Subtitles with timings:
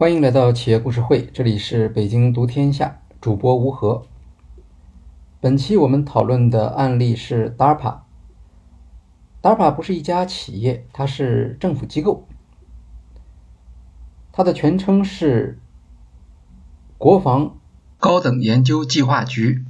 [0.00, 4.06] 欢迎来到企业故事会，这里是北京读天下，主播吴和。
[5.42, 7.98] 本期我们讨论的案例是 DARPA。
[9.42, 12.26] DARPA 不是一家企业，它是政府机构，
[14.32, 15.60] 它的全称是
[16.96, 17.58] 国防
[17.98, 19.66] 高等研究计划局，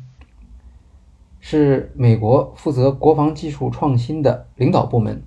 [1.40, 5.24] 是美国负责国防技术创新的领导部门。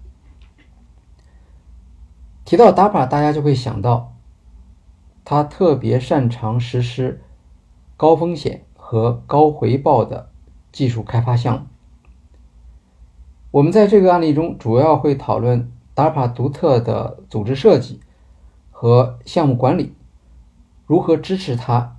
[2.45, 4.12] 提到 DARPA，大家就会想到。
[5.25, 7.21] 他特别擅长实施
[7.95, 10.29] 高风险和高回报的
[10.71, 11.67] 技术开发项目。
[13.51, 18.01] 我们在这个案例中主要会讨论 DARPA 独特的组织设计
[18.69, 19.95] 和项目管理，
[20.85, 21.97] 如何支持它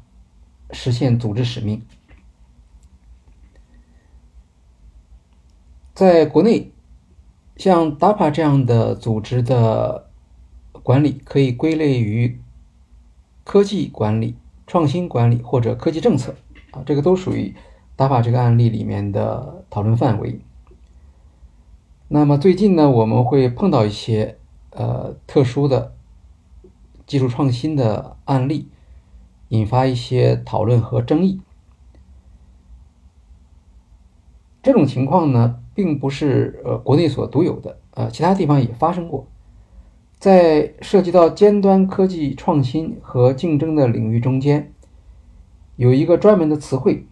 [0.70, 1.82] 实现组织使命。
[5.94, 6.72] 在国内，
[7.56, 10.10] 像 DARPA 这样的组织的
[10.82, 12.40] 管理可以归类于。
[13.44, 16.34] 科技管理、创新管理或者科技政策
[16.72, 17.54] 啊，这个都属于
[17.96, 20.40] DARPA 这个案例里面的讨论范围。
[22.08, 24.38] 那么最近呢，我们会碰到一些
[24.70, 25.94] 呃特殊的
[27.06, 28.68] 技术创新的案例，
[29.48, 31.40] 引发一些讨论和争议。
[34.62, 39.26] 这种情况呢，并不是呃国内所独有的，呃，其他地方也发生过。
[40.24, 44.72] 在涉及到尖端科技创新和竞争的领域中间，
[45.76, 47.06] 有一个专门的词汇，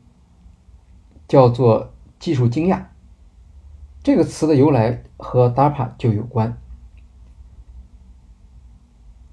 [1.28, 2.84] 叫做“技术惊讶”。
[4.02, 6.56] 这个词的由来和 DAPA 就有关。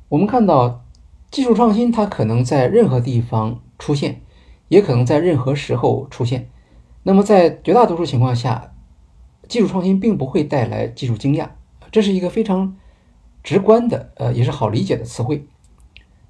[0.10, 0.84] 我们看到，
[1.32, 4.20] 技术创新它可能在任何地方出现，
[4.68, 6.50] 也可能在任何时候出现。
[7.04, 8.74] 那么，在绝大多数情况下，
[9.48, 11.52] 技术创新并不会带来技术惊讶，
[11.90, 12.76] 这是一个非常。
[13.44, 15.48] 直观的，呃，也是好理解的词汇，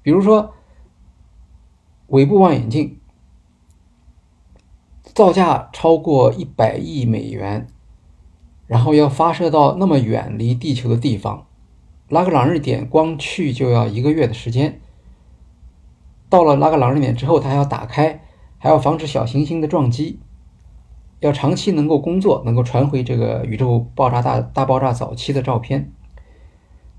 [0.02, 0.54] 比如说，
[2.06, 2.98] 尾部望远镜
[5.02, 7.66] 造价超过一百亿美元，
[8.66, 11.46] 然后要发射到那么远离地球的地方，
[12.08, 14.80] 拉格朗日点光去就要一个月的时间，
[16.28, 18.22] 到了拉格朗日点之后，它还要打开，
[18.56, 20.20] 还要防止小行星的撞击，
[21.18, 25.92] 要长期能够工作，能够传回这个宇宙爆炸大大爆炸早期的照片。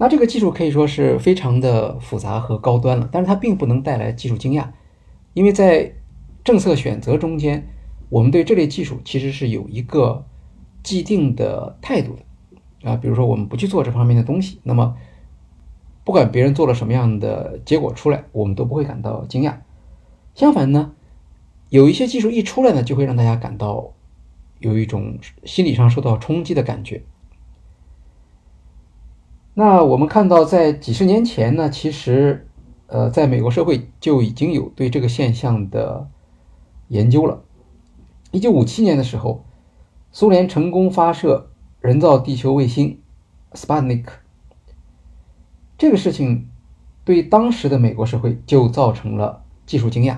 [0.01, 4.65] 那这个技术可以说是非常的复杂和高端了，但是它并不能带来技术惊讶，
[5.35, 5.93] 因为在
[6.43, 7.67] 政策选择中间，
[8.09, 10.25] 我们对这类技术其实是有一个
[10.81, 14.97] 既定的态度的啊，比如说我们不去做这方面的东西，那么
[16.03, 19.57] 不管别人做了什么样的结果出来，我们都不会感到惊讶。
[20.33, 20.93] 相反呢，
[21.69, 23.93] 有一些技术一出来呢，就会让大家感到
[24.57, 27.03] 有一种心理上受到冲击的感觉。
[29.63, 32.47] 那我们看到，在几十年前呢，其实，
[32.87, 36.09] 呃，在美国社会就已经有对这个现象的
[36.87, 37.43] 研究了。
[38.31, 39.45] 一九五七年的时候，
[40.11, 42.99] 苏联成功发射人造地球卫星
[43.51, 44.05] Sputnik，
[45.77, 46.49] 这个事情
[47.05, 50.13] 对当时的美国社会就造成了技术惊讶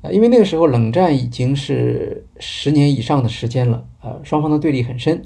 [0.00, 5.22] 啊，因为那个时候冷战已经是十年以上的时间了，呃，双方的对立很深。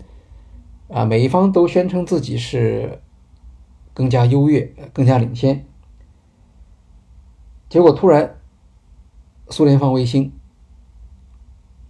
[0.89, 3.03] 啊，每一方都宣称自己是
[3.93, 4.63] 更加优越、
[4.95, 5.67] 更加领先，
[7.69, 8.39] 结果突然，
[9.51, 10.33] 苏联放卫星，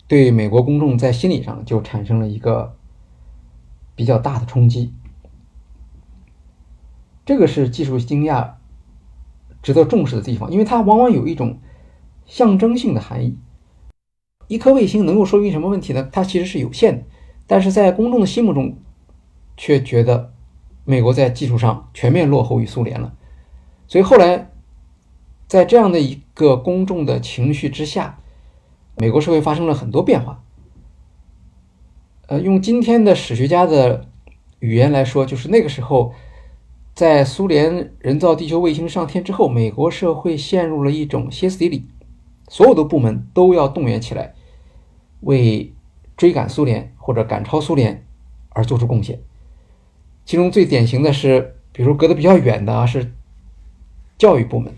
[0.09, 2.77] 对美国公众在心理上就产生了一个
[3.95, 4.93] 比较大的冲击。
[7.25, 8.55] 这个是技术惊讶
[9.63, 11.61] 值得重视的地方，因为它往往有一种
[12.27, 13.39] 象征性的含义。
[14.49, 16.09] 一颗卫星能够说明什么问题呢？
[16.11, 17.05] 它其实是有限的，
[17.47, 18.77] 但是在公众的心目中。
[19.59, 20.33] 却觉得
[20.85, 23.13] 美国在技术上全面落后于苏联了，
[23.87, 24.51] 所以后来
[25.47, 28.21] 在这样的一个公众的情绪之下，
[28.97, 30.43] 美国社会发生了很多变化。
[32.29, 34.07] 呃，用今天的史学家的
[34.61, 36.13] 语言来说，就是那个时候，
[36.95, 41.87] 在苏联人造地球卫星上天之后，美国社会陷入了一种歇斯底里，
[42.49, 44.35] 所有的部门都要动员起来，
[45.21, 45.75] 为
[46.17, 48.07] 追赶苏联或者赶超苏联
[48.51, 49.21] 而做出贡献。
[50.29, 53.15] 其中最典型的是，比如隔得比较远的啊，是
[54.19, 54.75] 教育部门，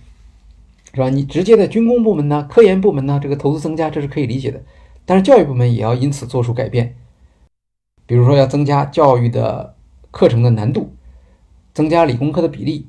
[0.94, 1.08] 是吧？
[1.08, 4.62] 你直接的军工部门呢、科研部门呢，这个投资增加，这是可以理解的。
[5.04, 6.94] 但是教育部门也要因此做出改变，
[8.06, 9.74] 比如说要增加教育的
[10.12, 10.94] 课程的难度，
[11.74, 12.86] 增加理工科的比例，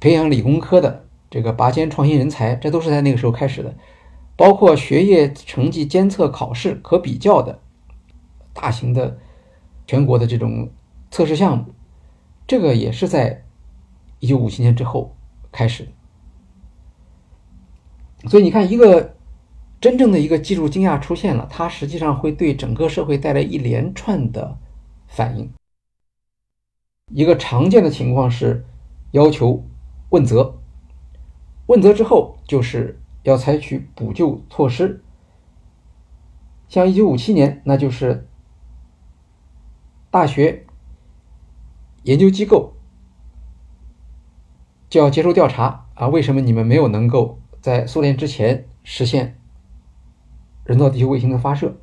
[0.00, 3.72] 培养理工科的这个拔尖创新人才，这都是在那个时候开始的。
[4.34, 7.60] 包括学业成绩监测考试可比较的
[8.52, 9.18] 大型的。
[9.86, 10.70] 全国的这种
[11.10, 11.66] 测试项目，
[12.46, 13.44] 这个也是在
[14.18, 15.14] 一九五七年之后
[15.52, 15.88] 开始。
[18.26, 19.14] 所以你看，一个
[19.80, 24.56] 真正的一个技术惊讶出现了，它实际上会对整个社会带来一连串的
[25.06, 25.52] 反应。
[27.12, 28.64] 一个常见的情况是
[29.10, 29.62] 要求
[30.08, 30.58] 问责，
[31.66, 35.04] 问责之后就是要采取补救措施。
[36.66, 38.26] 像一九五七年，那就是
[40.14, 40.64] 大学
[42.04, 42.74] 研究机构
[44.88, 49.40] 就要接受调查啊，为什么你们没有能够在苏联之前实现
[50.62, 51.74] 人造地球卫星的发射？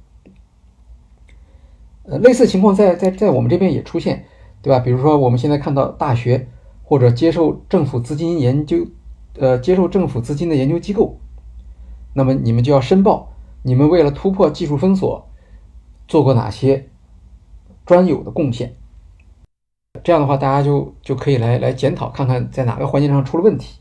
[2.03, 4.25] 呃，类似情况在在在我们这边也出现。
[4.61, 4.79] 对吧？
[4.79, 6.47] 比如说，我们现在看到大学
[6.83, 8.87] 或者接受政府资金研究，
[9.39, 11.17] 呃，接受政府资金的研究机构，
[12.13, 13.33] 那么你们就要申报，
[13.63, 15.27] 你们为了突破技术封锁，
[16.07, 16.90] 做过哪些
[17.85, 18.75] 专有的贡献？
[20.03, 23.79] 这样的话，大家就就可以来来检讨，看看在哪个环节上出了问题。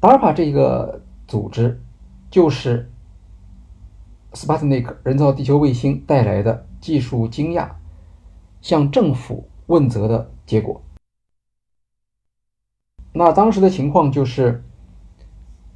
[0.00, 1.82] DARPA 这个组织
[2.30, 2.90] 就是
[4.32, 7.70] Sputnik 人造地球卫星带来的技术惊讶。
[8.62, 10.82] 向政府问责的结果。
[13.12, 14.64] 那当时的情况就是，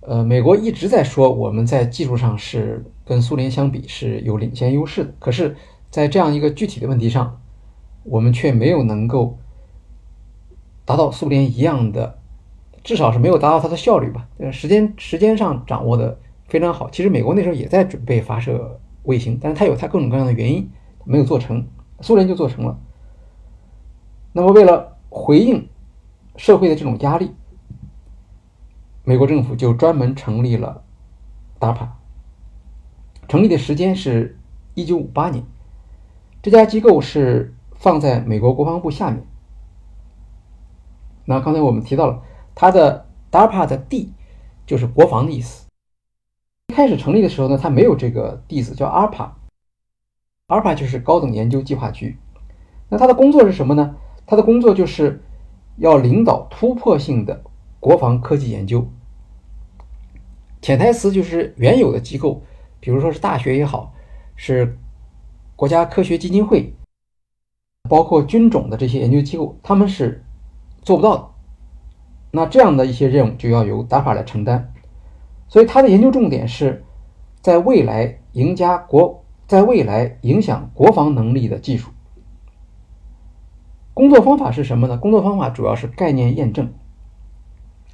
[0.01, 5.57] 呃，美国一直在说我们在技术上是跟苏联相比是有领先优势的，可是，
[5.91, 7.41] 在这样一个具体的问题上，
[8.05, 9.39] 我们却没有能够
[10.85, 12.19] 达到苏联一样的，
[12.85, 14.29] 至少是没有达到它的效率吧？
[14.39, 16.89] 呃，时间时间上掌握的非常好。
[16.91, 20.71] 其实美国那时候也在准备发射卫星，但是它有它各种各样的原因
[21.05, 21.67] 没有做成。
[22.01, 22.79] 苏联就做成了。
[24.33, 25.69] 那么，为了回应
[26.37, 27.33] 社会的这种压力，
[29.05, 30.83] 美国政府就专门成立了
[31.59, 31.89] DARPA。
[33.29, 34.39] 成立的时间是
[34.75, 35.45] 一九五八年。
[36.43, 39.27] 这家机构是放在美国国防部下面。
[41.27, 42.23] 那刚才我们提到了，
[42.55, 44.15] 它的 DARPA 的 D
[44.65, 45.67] 就是国防的意思。
[46.69, 49.33] 一开始成立的时候呢，它没有这个 D 字，叫 ARPA。
[50.49, 52.17] ARPA 就是高等研究计划局，
[52.89, 53.97] 那他的工作是什么呢？
[54.27, 55.23] 他的工作就是
[55.77, 57.45] 要领导突破性的
[57.79, 58.89] 国防科技研究。
[60.61, 62.43] 潜台词就是原有的机构，
[62.81, 63.95] 比如说是大学也好，
[64.35, 64.77] 是
[65.61, 66.75] 国家科学基金会，
[67.87, 70.25] 包括军种的这些研究机构，他们是
[70.81, 71.29] 做不到的。
[72.31, 74.73] 那这样的一些任务就要由 DARPA 来承担。
[75.49, 76.83] 所以他的研究重点是
[77.43, 79.23] 在未来赢家国。
[79.47, 81.91] 在未来影响国防能力的技术，
[83.93, 84.97] 工作方法是什么呢？
[84.97, 86.73] 工作方法主要是概念验证。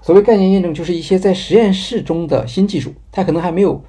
[0.02, 3.82] 所谓概念验证，就是一些在实验室中的新技术，它可能还没有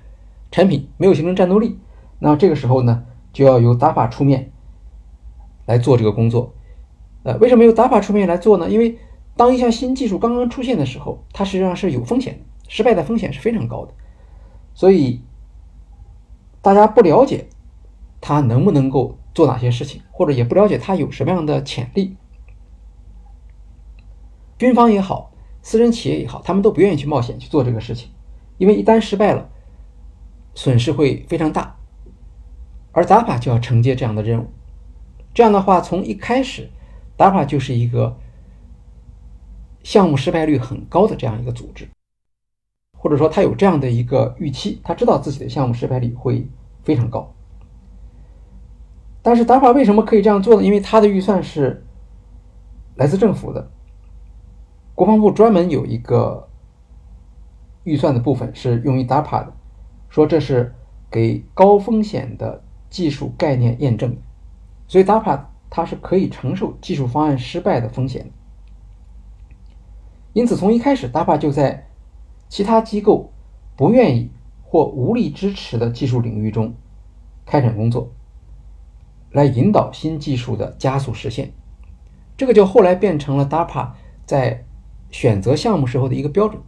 [0.49, 1.77] 产品，没有形成战斗力。
[2.19, 3.03] 那这个时候呢，
[3.37, 4.51] 就要由 DAPA 出面
[5.67, 6.55] 来做这个工作。
[7.21, 8.67] 呃，为什么由 DAPA 出面来做呢？
[8.67, 8.97] 因为
[9.35, 13.93] 当一项新技术刚刚出现的时候，它实际上是有风险的，失败的风险是非常高的。
[14.73, 15.21] 所以
[16.63, 17.47] 大家不了解。
[18.19, 22.17] 他能不能够做哪些事情，或者也不了解他有什么样的潜力。
[24.57, 25.31] 军方也好，
[25.61, 28.09] 私人企业也好，他们都不愿意去冒险去做这个事情，
[28.57, 29.47] 因为一旦失败了，
[30.55, 31.76] 损失会非常大。
[32.91, 34.47] 而 DAPA 就要承接这样的任务。
[35.33, 36.69] 这样的话，从一开始
[37.17, 38.17] ，DAPA 就是一个
[39.83, 41.87] 项目失败率很高的这样一个组织，
[42.97, 46.47] 或者说他有这样的一个预期，他知道自己的项目失败率会
[46.83, 47.33] 非常高。
[49.21, 50.63] 但是 DAPA 为什么可以这样做呢？
[50.63, 51.85] 因为它的预算是
[52.95, 53.69] 来自政府的，
[54.95, 56.47] 国防部专门有一个
[57.83, 59.53] 预算的部分是用于 DAPA 的，
[60.09, 60.73] 说这是
[61.11, 64.15] 给高风险的技术概念验证，
[64.87, 68.29] 所以 DAPA 它是可以承受技术方案失败的风险。
[70.33, 71.87] 因此，从一开始，DAPA 就在
[72.47, 73.31] 其他机构
[73.75, 74.29] 不愿意
[74.63, 76.73] 或无力支持的技术领域中
[77.45, 78.11] 开展工作。
[79.31, 81.51] 来引导新技术的加速实现，
[82.37, 83.89] 这个就后来变成了 DAPA
[84.25, 84.63] 在
[85.11, 86.61] 选择项目时候的一个标准。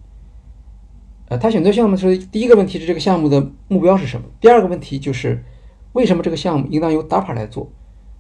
[1.29, 4.27] 呃，他选择项目的时候，第一个问题是这个项目的目标是什么？
[4.41, 5.43] 第二个问题就是
[5.93, 7.69] 为什么这个项目应当由 DARPA 来做？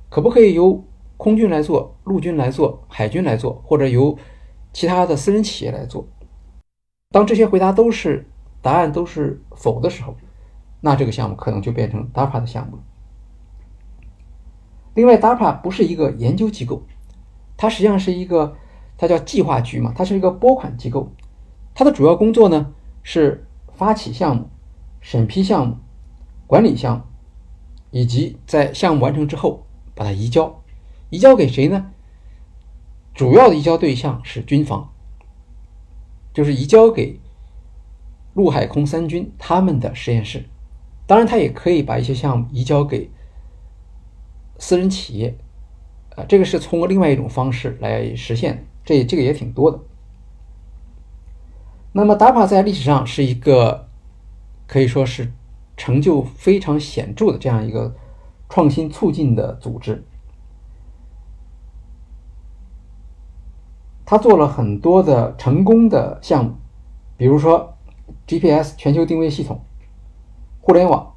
[0.09, 0.83] 可不可以由
[1.17, 4.17] 空军来做、陆军来做、海军来做，或者由
[4.73, 6.07] 其他的私人企业来做？
[7.11, 8.27] 当这些回答都是
[8.61, 10.15] 答案都是否的时候，
[10.81, 12.83] 那这个项目可能就变成 DARPA 的项目了。
[14.95, 16.83] 另外，DARPA 不是一个研究机构，
[17.55, 18.55] 它实际上是一个，
[18.97, 21.11] 它叫计划局嘛，它是一个拨款机构。
[21.73, 22.73] 它的主要工作呢
[23.03, 24.49] 是发起项目、
[24.99, 25.77] 审批项目、
[26.47, 27.03] 管理项目，
[27.91, 29.65] 以及在项目完成之后
[29.95, 30.61] 把它移交。
[31.09, 31.91] 移交给谁呢？
[33.13, 34.93] 主要的移交对象是军方，
[36.33, 37.19] 就是移交给
[38.33, 40.45] 陆海空三军他们的实验室。
[41.05, 43.09] 当然，他也可以把一些项目移交给
[44.59, 45.35] 私人企业，
[46.15, 49.79] 啊，这个是通过另外一种方式来实现，这这个也挺多的。
[51.91, 53.89] 那么，DAPA 在历史上是一个
[54.67, 55.33] 可以说是
[55.79, 57.95] 成就非常显著的这样一个
[58.49, 60.03] 创新促进的组织。
[64.05, 66.55] 他做了很多的成功的项目，
[67.15, 67.77] 比如说
[68.27, 69.61] GPS 全球定位系统。
[70.59, 71.13] 互联网，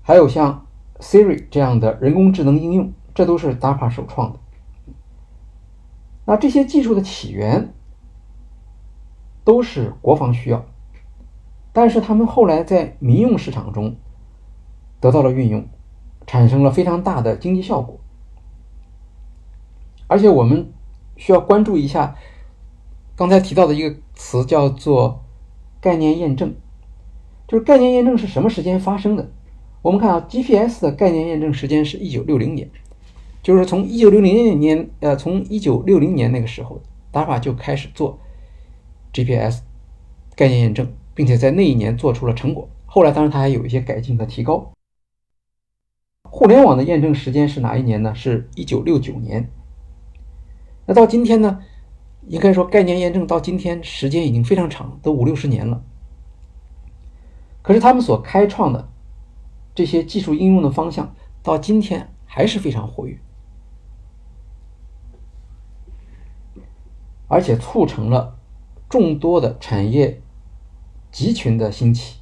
[0.00, 0.66] 还有像
[1.00, 4.38] Siri 这样的人工智能应用，这都是 DARPA 首创的。
[6.24, 7.74] 那这些技术的起源
[9.42, 10.64] 都是国防需要，
[11.74, 13.96] 但是他们后来在民用市场中
[15.00, 15.68] 得到了运用，
[16.26, 18.00] 产生了非常大的经济效果。
[20.06, 20.72] 而且我们
[21.16, 22.14] 需要关注一下
[23.16, 25.22] 刚才提到的一个词，叫做
[25.80, 26.54] 概念验证。
[27.46, 29.30] 就是概念验证是什么时间发生的？
[29.82, 32.70] 我们看啊，GPS 的概念验证时间是一九六零年，
[33.42, 38.18] 就是从一九六零年，呃，从一九六零年那个时候达瓦就开始做
[39.12, 39.60] GPS
[40.34, 42.68] 概念验证，并且在那一年做出了成果。
[42.86, 44.72] 后来，当然它还有一些改进和提高。
[46.22, 48.14] 互联网的验证时间是哪一年呢？
[48.14, 49.50] 是一九六九年。
[50.86, 51.62] 那到今天呢？
[52.26, 55.84] 应该说概念验证到今天时间已经非常长，都五六十年了。
[57.60, 58.88] 可是他们所开创的
[59.74, 63.18] 这些技术应用的方向，到今天还是非常活跃，
[67.28, 68.38] 而且促成了
[68.88, 70.22] 众多的产业
[71.14, 72.16] 集群的兴起。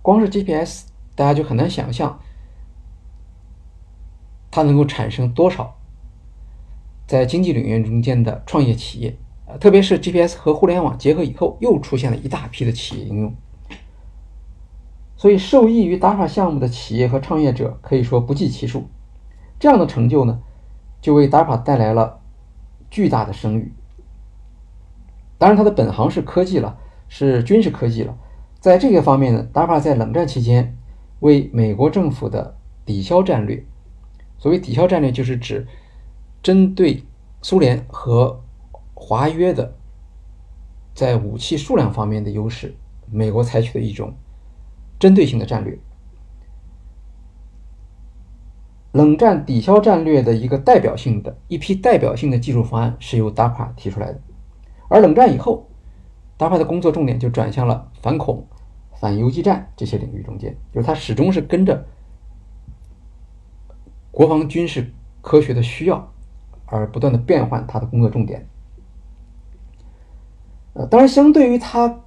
[0.00, 0.86] 光是 GPS，
[1.16, 2.20] 大家就很难想象
[4.48, 5.76] 它能够产生多少
[7.04, 9.18] 在经济领域中间的创业企业。
[9.58, 13.34] 特别是 GPS 和互联网结合以后，又出现了一大批的企业应用，
[15.16, 18.88] 所以受益于 DARPA 项目的企业和创业者可以说不计其数。
[19.58, 20.40] 这样的成就呢，
[21.00, 22.20] 就为 DARPA 带来了
[22.88, 23.72] 巨大的声誉。
[25.38, 26.76] 当然，它的本行是科技了，
[27.08, 28.18] 是军事科技了。
[28.58, 30.76] 在这个方面呢，DARPA 在冷战期间
[31.20, 33.64] 为美国政府的抵消战略，
[34.36, 35.64] 所谓抵消战略，就是指
[36.42, 37.04] 针对
[37.40, 38.42] 苏联和
[38.94, 39.76] 华约的
[40.92, 42.74] 在武器数量方面的优势，
[43.08, 44.12] 美国采取的一种
[44.98, 45.78] 针对性的战略。
[48.90, 54.20] 冷战抵消战略的一个代表性的一批代表性的技术方案是由 DARPA 提出来的。
[54.88, 55.68] 而冷战以后
[56.38, 58.46] ，DAI 的工作重点就转向了反恐、
[59.00, 61.86] 反游击战这些领域中间，就是它始终是跟着
[64.10, 66.12] 国防军事科学的需要
[66.66, 68.46] 而不断的变换它的工作重点。
[70.74, 72.00] 呃，当然，相对于他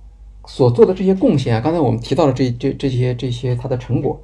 [0.46, 4.22] 所做的这些贡献啊，刚才我们提到的这这这些这些他的成果，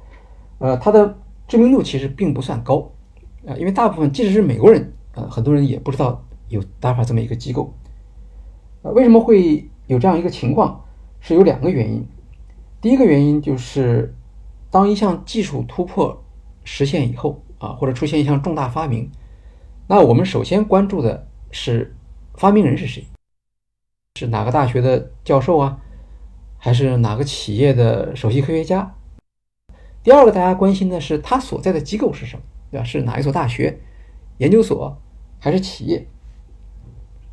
[0.58, 2.90] 呃，他的知名度其实并不算高
[3.46, 7.72] 啊，因为大部分即使是美国人，呃，很多人也不知道有 DARPA 这么一个机构。
[8.82, 10.84] 呃，为什么会有这样一个情况？
[11.20, 12.06] 是有两个原因。
[12.80, 14.14] 第一个原因就是，
[14.70, 16.24] 当一项技术突破
[16.62, 19.10] 实现以后啊，或者出现一项重大发明，
[19.88, 21.96] 那我们首先关注的是
[22.34, 23.04] 发明人是谁。
[24.14, 25.80] 是哪个大学的教授啊，
[26.56, 28.94] 还是哪个企业的首席科学家？
[30.04, 32.84] 第二个，大家关心的是他所在的机构是什么，对吧？
[32.84, 33.80] 是哪一所大学、
[34.38, 34.96] 研究所
[35.40, 36.06] 还是企业？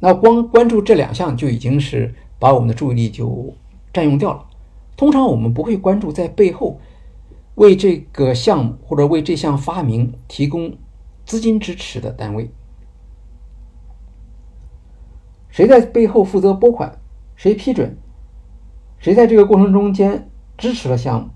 [0.06, 3.52] 那光关注这两项就已经是把我们的注意力就
[3.92, 4.46] 占用掉了。
[4.96, 6.80] 通常我们不会关注在背后
[7.56, 10.78] 为这个项目或者为这项发明提供
[11.26, 12.52] 资金支持的单位。
[15.50, 17.00] 谁在背后负责拨款？
[17.36, 17.98] 谁批准？
[19.00, 21.30] 谁在这个过程中间支持了项目？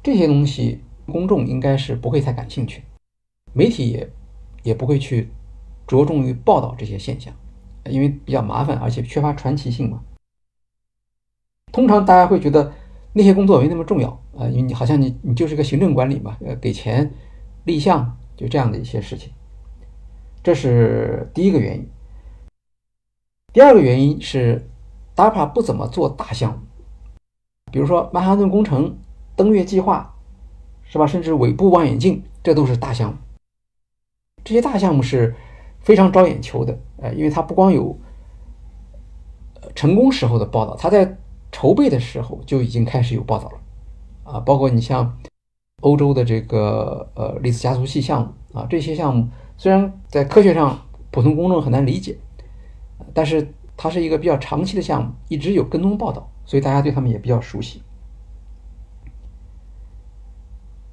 [0.00, 2.84] 这些东西公众应该是不会太感兴趣，
[3.52, 4.08] 媒体也
[4.62, 5.32] 也不会去
[5.92, 7.34] 着重于报道这些现象，
[7.84, 10.00] 因为比较麻烦，而且缺乏传奇性嘛。
[11.70, 12.72] 通常大家会觉得
[13.12, 17.12] 那些工作没那么重要啊，因为你好像你你就是个行政管理嘛，呃，给钱
[17.64, 19.30] 立项就这样的一些事情，
[20.42, 21.86] 这是第一个原因。
[23.52, 24.66] 第二个原因是
[25.14, 26.60] ，DARPA 不怎么做大项目，
[27.70, 28.98] 比如说曼哈顿工程、
[29.36, 30.14] 登月计划，
[30.84, 31.06] 是吧？
[31.06, 33.18] 甚至尾部望远镜，这都是大项目。
[34.42, 35.34] 这些大项目是
[35.82, 37.96] 非常招眼球的，呃，因为它不光有
[39.74, 41.16] 成功时候的报道，它在
[41.50, 45.18] 筹备的时候就已经开始有报道了，啊，包括你像
[45.80, 52.16] 欧洲的这个呃粒子加速器项目啊，这些项目虽然在科学上普通公众很难理解，
[53.12, 57.82] 但是它是一个比较长期的项目，一直有跟踪报道，所以大家对他们也比较熟悉。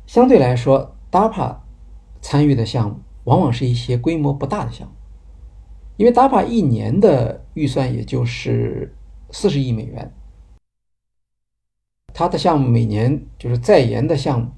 [0.08, 1.58] 相对来说，DARPA
[2.20, 2.96] 参与的项目
[3.30, 4.94] 往往是一些规模不大的项目，
[5.98, 8.94] 因为 DAPA 一年的预算也就是
[9.30, 10.12] 四十亿美元，
[12.14, 14.50] 它的项目每年就是在研的项目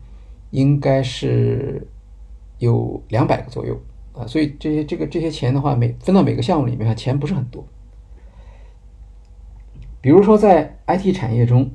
[0.52, 1.86] 应该是
[2.60, 3.78] 有两百个左右
[4.14, 7.66] 啊，所以这些这个这些钱的话，每分到每个项目里面，钱不是很多。
[10.00, 11.70] 比如说在 IT 产业中。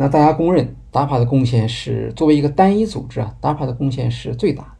[0.00, 4.77] 那大家公认 DAPA 的贡献是作为一个单一组织啊，DAPA 的贡献是最大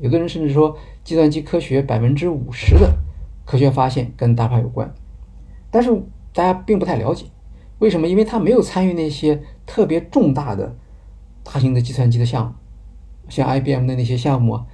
[0.00, 2.98] 有的人甚至说，计算机科学百分之五十的
[3.44, 4.92] 科学发现跟大牌有关，
[5.70, 5.90] 但是
[6.32, 7.26] 大家并不太了解，
[7.78, 8.06] 为什么？
[8.06, 10.76] 因为他没有参与那些特别重大的
[11.42, 12.52] 大型的计算机的项目，
[13.28, 14.66] 像 IBM 的那些项目啊，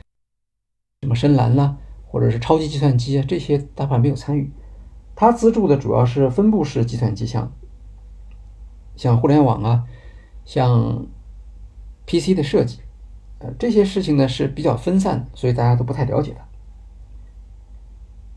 [1.03, 4.53] 什么深蓝啦，或者是超级计算机啊，这些 DARPA 没有参与。
[5.15, 7.51] 他资助的主要是分布式计算机项目。
[8.97, 9.85] 像互联网啊，
[10.45, 11.07] 像
[12.07, 12.81] PC 的设计，
[13.39, 16.45] 呃，这些事情呢是比较分散的，所以大家都不太了解它。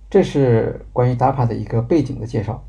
[0.10, 2.64] 这是关于达帕的一个背景的介绍。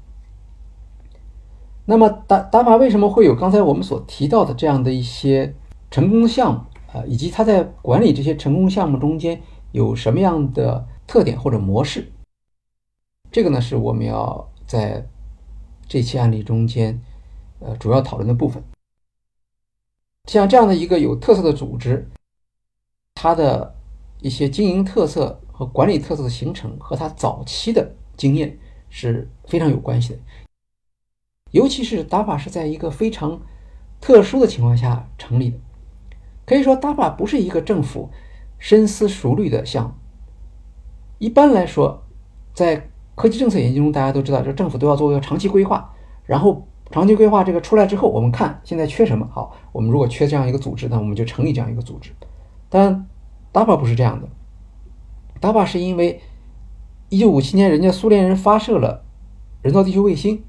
[1.86, 5.54] 那么，DA DARPA 为什么会有刚才我们所提到的这样的一些
[5.90, 6.60] 成功项目
[6.92, 7.04] 啊？
[7.06, 9.40] 以及它在管理这些成功项目中间
[9.72, 12.12] 有什么样的特点或者模式？
[13.32, 15.06] 这个呢，是我们要在
[15.88, 17.00] 这期案例中间。
[17.62, 18.64] 呃，主要讨论的部分，
[20.24, 22.08] 像这样的一个有特色的组织，
[23.22, 23.74] 它的
[24.22, 28.58] 一些经营特色和管理特色的形成，和它早期的经验
[28.88, 30.18] 是非常有关系的。
[31.50, 33.38] 尤其是 DAPA 是在一个非常
[34.00, 35.58] 特殊的情况下成立的，
[36.46, 38.08] 可以说 DAPA 不是一个政府
[38.58, 39.92] 深思熟虑的项目。
[41.18, 42.02] 一般来说，
[42.54, 46.66] 在科技政策研究中，大家都知道，这政府都要做一个长期规划，然后。
[46.90, 49.24] 长期规划这个出来之后，我们看现在缺什么？
[49.30, 52.10] 好，我们如果缺这样一个组织，那我们就成立这样一个组织。
[52.68, 53.06] 但
[53.52, 54.28] DAPA 不是这样的
[55.40, 56.20] ，DAPA 是因为
[57.10, 59.04] 1957年人家苏联人发射了
[59.62, 60.44] 人造地球卫星，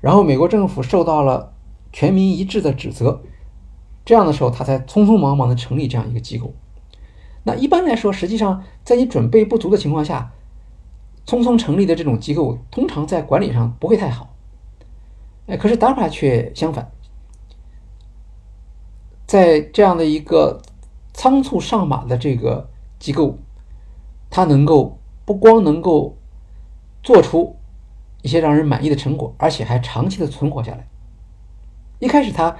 [0.00, 1.52] 然后美国政府受到了
[1.92, 3.22] 全民一致的指责，
[4.04, 6.54] 这样的时候他才匆匆忙忙的成立这样一个机构。
[7.44, 10.32] 那一般来说，实际上在你准备不足的情况下，
[11.26, 14.34] 匆匆成立的这种机构，通常在管理上不会太好。
[15.46, 16.90] 哎，可是 DAPA 却相反，
[19.26, 20.60] 在这样的一个
[21.18, 23.36] 仓促上马的这个机构，
[24.30, 26.16] 它能够不光能够
[27.02, 27.56] 做出
[28.22, 30.86] 一些让人满意的成果，而且还长期的存活下来。
[31.98, 32.56] 一开始，它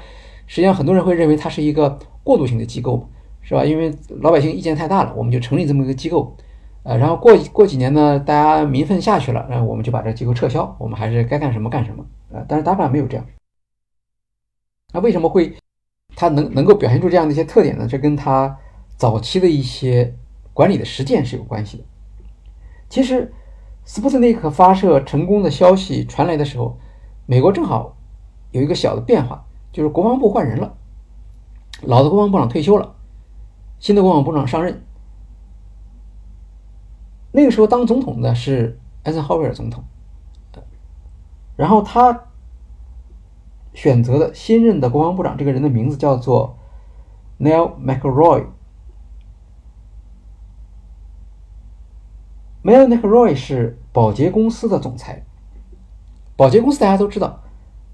[0.48, 3.08] 实际上很多人会认为它是一个过渡性的机构，
[3.42, 3.64] 是吧？
[3.64, 6.36] 因为老百姓意见太大了，我们就成立这么一个机构。
[6.82, 12.04] 呃，然后过过几年呢，大家民愤下去了，然后我们就把这机构撤销，我们还是该干什么干什么。
[12.32, 13.24] 啊，但是大坝没有这样。
[14.92, 15.54] 那为什么会
[16.20, 17.86] 他能能够表现出这样的一些特点呢？
[17.86, 18.58] 这跟他
[18.96, 20.12] 早期的一些
[20.52, 21.84] 管理的实践是有关系的。
[22.88, 23.32] 其实，
[23.84, 26.76] 斯普特尼克发射成功的消息传来的时候，
[27.24, 27.96] 美国正好
[28.50, 30.76] 有一个小的变化，就是国防部换人了，
[31.82, 32.96] 老的国防部长退休了，
[33.78, 34.82] 新的国防部长上任。
[37.30, 39.84] 那个时候当总统的是艾森豪威尔总统。
[41.54, 42.24] 然后他
[43.78, 46.58] 选择的新任的国防部长，这个人的名字叫做
[47.38, 48.46] Neil McRoy。
[52.64, 55.24] Neil McRoy 是宝洁公司的总裁。
[56.34, 57.40] 宝洁公司大家都知道，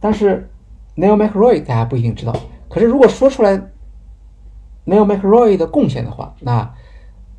[0.01, 0.51] 但是
[0.97, 2.35] Neil McRoy 大家不一定知道。
[2.71, 3.59] 可是如果说出来
[4.87, 6.75] Neil McRoy 的贡献的话，那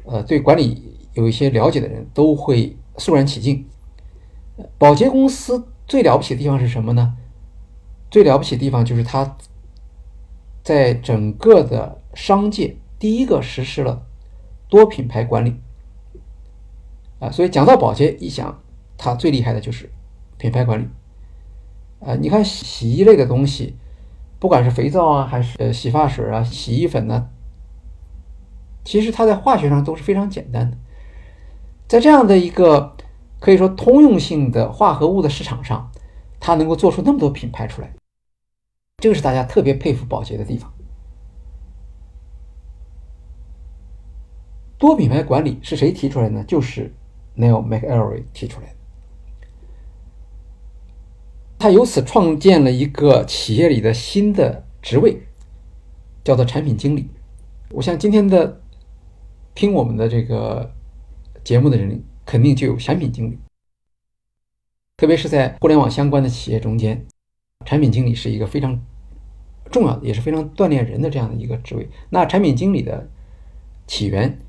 [0.03, 3.67] 呃，对管理有一些了解的人都会肃然起敬。
[4.77, 5.67] 宝洁公司。
[5.87, 7.15] 最了不起的地方是什么呢？
[8.15, 9.35] 最了不起的地方就是它
[10.63, 14.03] 在整个的商界第一个实施了
[14.69, 15.59] 多品牌管理
[17.19, 18.57] 啊，所以讲到保洁，一想
[18.95, 19.91] 它最厉害的就是
[20.37, 20.87] 品牌管理
[21.99, 22.15] 啊。
[22.15, 23.75] 你看洗衣类的东西，
[24.39, 27.27] 不管是肥皂啊，还是呃洗发水啊、洗衣粉呢，
[28.85, 30.77] 其实它在化学上都是非常简单的，
[31.85, 32.95] 在这样的一个。
[33.37, 35.91] 可以说，通用性的化合物的市场上，
[36.39, 37.93] 它能够做出那么多品牌出来，
[38.97, 40.71] 这个是大家特别佩服宝洁的地方。
[44.77, 46.43] 多品牌管理是谁提出来的呢？
[46.45, 46.93] 就是
[47.37, 48.75] Neil McElroy 提出来的。
[51.57, 55.21] 他由此创建了一个企业里的新的职位，
[56.23, 57.09] 叫做产品经理。
[57.71, 58.61] 我想今天的
[59.55, 60.73] 听我们的这个
[61.43, 63.39] 节目的人，肯定就有产品经理，
[64.97, 67.05] 特别是在互联网相关的企业中间，
[67.65, 68.79] 产品经理是一个非常
[69.71, 71.89] 重要的，也是非常锻炼人的这样的一个职位。
[72.09, 73.09] 那产品经理的
[73.87, 74.39] 起源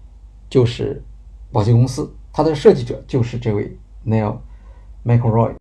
[0.49, 1.03] 就是
[1.51, 3.77] 宝洁公司，它的设计者就是这位
[4.07, 4.39] Neil
[5.05, 5.55] McElroy。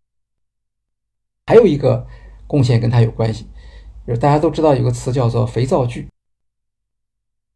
[1.47, 2.05] 还有一个
[2.47, 3.47] 贡献跟他有关系，
[4.05, 6.09] 就是大家都知道有个词叫做肥皂剧。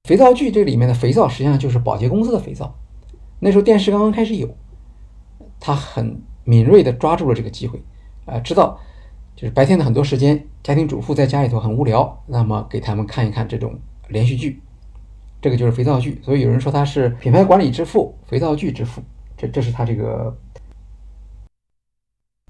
[0.06, 2.74] 肥皂剧这里面的肥皂实际上就是宝洁公司的肥皂。
[3.40, 4.56] 那时候电视刚刚开始有，
[5.60, 7.82] 他很敏锐地抓住了这个机会，
[8.26, 8.80] 啊，知道
[9.40, 13.74] 就是白天的很多时间，家庭主妇在家里头很无聊，那么给他们看一看这种
[14.10, 14.62] 连续剧，
[15.42, 16.20] 这个就是肥皂剧。
[16.22, 19.02] 所以有人说他是品牌管理之父、肥皂剧之父，
[19.38, 20.38] 这这是他这个。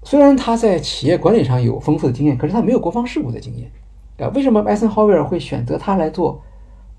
[0.02, 3.70] 虽然他在企业管理上有丰富的经验，可是他没有国防事务的经验，
[4.18, 6.42] 啊，为什么艾森豪威尔会选择他来做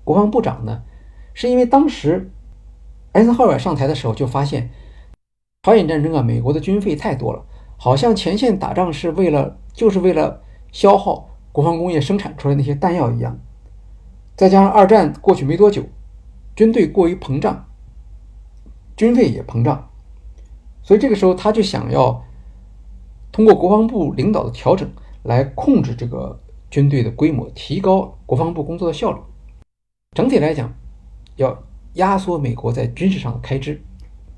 [0.04, 0.82] 国防部长呢？
[1.34, 2.30] 是因为当时
[3.12, 4.70] 艾森豪威尔上台的时候就发现，
[5.62, 7.44] 朝鲜战争啊，美国的军费太多了，
[7.76, 13.38] 好像前线打仗是为了就是为了消耗国防工业生产出来那些弹药一样，
[14.36, 15.82] 再加上二战过去没多久，
[16.54, 17.66] 军队过于膨胀，
[18.96, 19.90] 军费也膨胀，
[20.82, 22.24] 所以这个时候他就想要。
[23.34, 24.86] 通过国防部领导的调整
[25.22, 26.38] 来控制这个
[26.70, 29.18] 军队的规模，提高国防部工作的效率。
[30.14, 30.70] 整体来讲，
[31.36, 31.62] 要
[31.94, 33.82] 压缩美国在军事上的开支，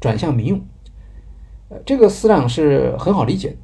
[0.00, 0.60] 转向民用。
[1.70, 3.56] 呃，这个思想是很好理解的。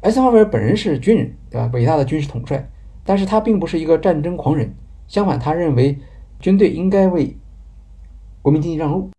[0.00, 1.70] 艾森豪威尔本人是军人，对吧？
[1.72, 2.70] 伟大的军事统帅，
[3.04, 4.74] 但是他并不是一个战争狂人。
[5.08, 5.98] 相反，他认为
[6.38, 7.36] 军队应该为
[8.42, 9.10] 国民经济让路，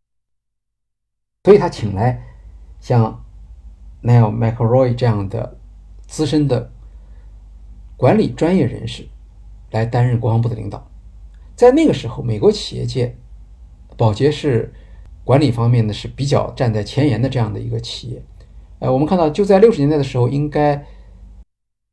[1.44, 2.24] 所以他请来
[2.80, 3.24] 像。
[4.04, 5.60] Neil McElroy 这样的
[6.08, 6.72] 资深的
[7.96, 9.08] 管理专业人士
[9.70, 10.90] 来担任国防部的领导，
[11.56, 13.16] 在那个时候，美国企业界，
[13.96, 14.74] 宝洁是
[15.24, 18.24] 管理方面呢是比较站在前沿的这样的一个企业。
[18.82, 20.86] 呃，我们看到就在六十年代的时候，应该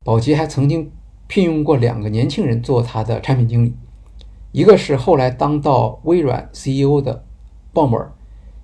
[0.03, 0.91] 宝洁还曾经
[1.27, 3.75] 聘用过两个年轻人做他的产品经理，
[4.51, 7.23] 一个是后来当到微软 CEO 的
[7.71, 8.11] 鲍姆尔，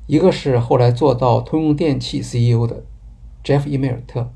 [0.08, 2.84] 一个是后来做到通用电气 CEO 的。
[3.44, 4.32] Jeff 伊梅尔特，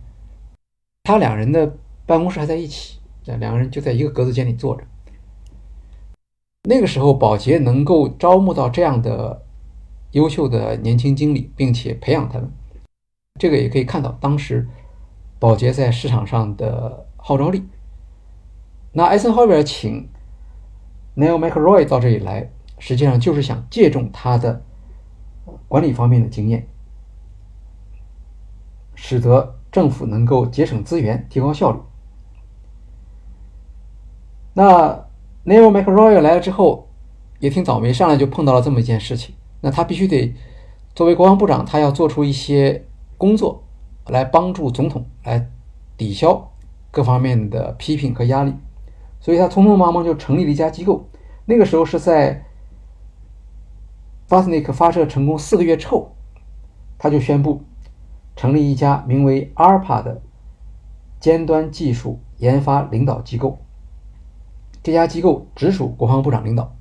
[1.02, 1.76] 他两人的
[2.06, 4.84] 办公室还在一起，两个人就在一个格子间里坐着。
[6.66, 9.42] 那个时候，宝洁能够招募到这样的
[10.12, 12.52] 优秀的年轻经理，并且培养他们，
[13.40, 14.68] 这个也可以看到当时
[15.40, 17.64] 宝洁在市场上的号召力。
[18.92, 20.10] 那艾森豪威尔请
[21.16, 24.64] Neil McElroy 到这里来，实际上就是想借重他的
[25.68, 26.68] 管理方面的经验。
[28.96, 31.80] 使得政府能够节省资源，提高效率。
[34.54, 35.06] 那
[35.46, 36.90] Neil McElroy 来了之后，
[37.40, 39.34] 也挺倒霉，上来就碰到了这么一件事情。
[39.62, 40.36] 那他必须得
[40.94, 42.86] 作为国防部长，他要做出一些
[43.20, 43.64] 工作
[44.08, 45.48] 来帮助总统来
[45.96, 46.52] 抵消
[46.90, 48.56] 各方面的批评和压力。
[49.20, 51.08] 所以他匆匆忙忙就成立了一家机构。
[51.46, 52.46] 那个时候是在
[54.28, 56.16] f a s n i c 发射成功四个月之后，
[56.98, 57.62] 他就宣布。
[58.36, 60.22] 成立一家名为 ARPA 的
[61.20, 63.60] 尖端技术研发领导机构。
[64.82, 66.74] 这家机构直属国防部长领导。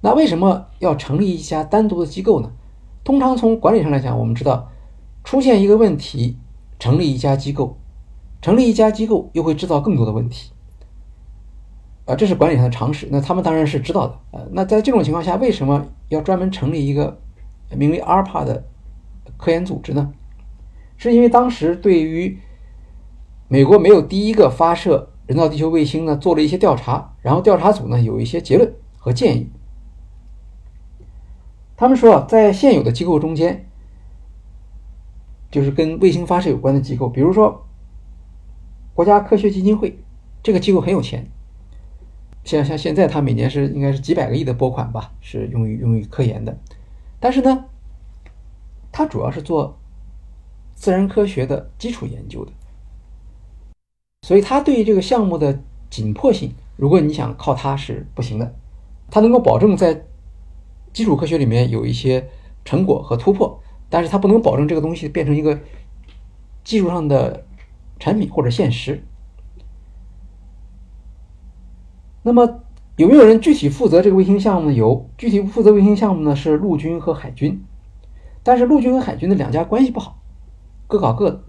[0.00, 2.50] 那为什么要成立一家单独的机构呢？
[3.04, 4.70] 通常从管理上来讲，我们知道
[5.24, 6.38] 出现一个问题，
[6.78, 7.78] 成立一家机构，
[8.40, 10.52] 成立一家机构又会制造更多的问题。
[12.04, 13.08] 啊，这是管理上的常识。
[13.10, 14.20] 那他们当然是知道的。
[14.32, 17.18] 呃，那在这种情况下，为什么要专门成立一个
[17.70, 18.64] 名为 ARPA 的
[19.38, 20.12] 科研组织呢？
[20.98, 22.38] 是因为当时对于
[23.48, 29.50] 美国没有第一个发射人造地球卫星呢，做了一些调查，然后调查组呢有一些结论和建议。
[31.76, 33.66] 他们说，在现有的机构中间，
[35.54, 37.64] 就是跟卫星发射有关的机构，比如说
[38.92, 39.96] 国家科学基金会，
[40.42, 41.30] 这个机构很有钱，
[42.42, 46.58] 像像现在它每年是应该是几百个亿的拨款吧，是用于用于科研的，
[47.20, 47.66] 但是呢，
[48.90, 49.78] 它主要是做。
[50.76, 52.52] 自然科学的基础研究的，
[54.22, 58.54] 所以他对于这个项目的紧迫性，如果你想靠它是不行的。
[59.08, 60.04] 它能够保证在
[60.92, 62.28] 基础科学里面有一些
[62.64, 63.62] 成果和突破，
[63.94, 65.56] 但是它不能保证这个东西变成一个
[66.64, 67.44] 技术上的
[68.00, 69.04] 产品或者现实。
[72.24, 72.64] 那么
[72.96, 74.74] 有没有人具体负责这个卫星项目呢？
[74.74, 77.64] 有，具体负责卫星项目呢是陆军和海军，
[78.42, 80.18] 但是陆军和海军的两家关系不好。
[80.88, 81.40] 各搞各的，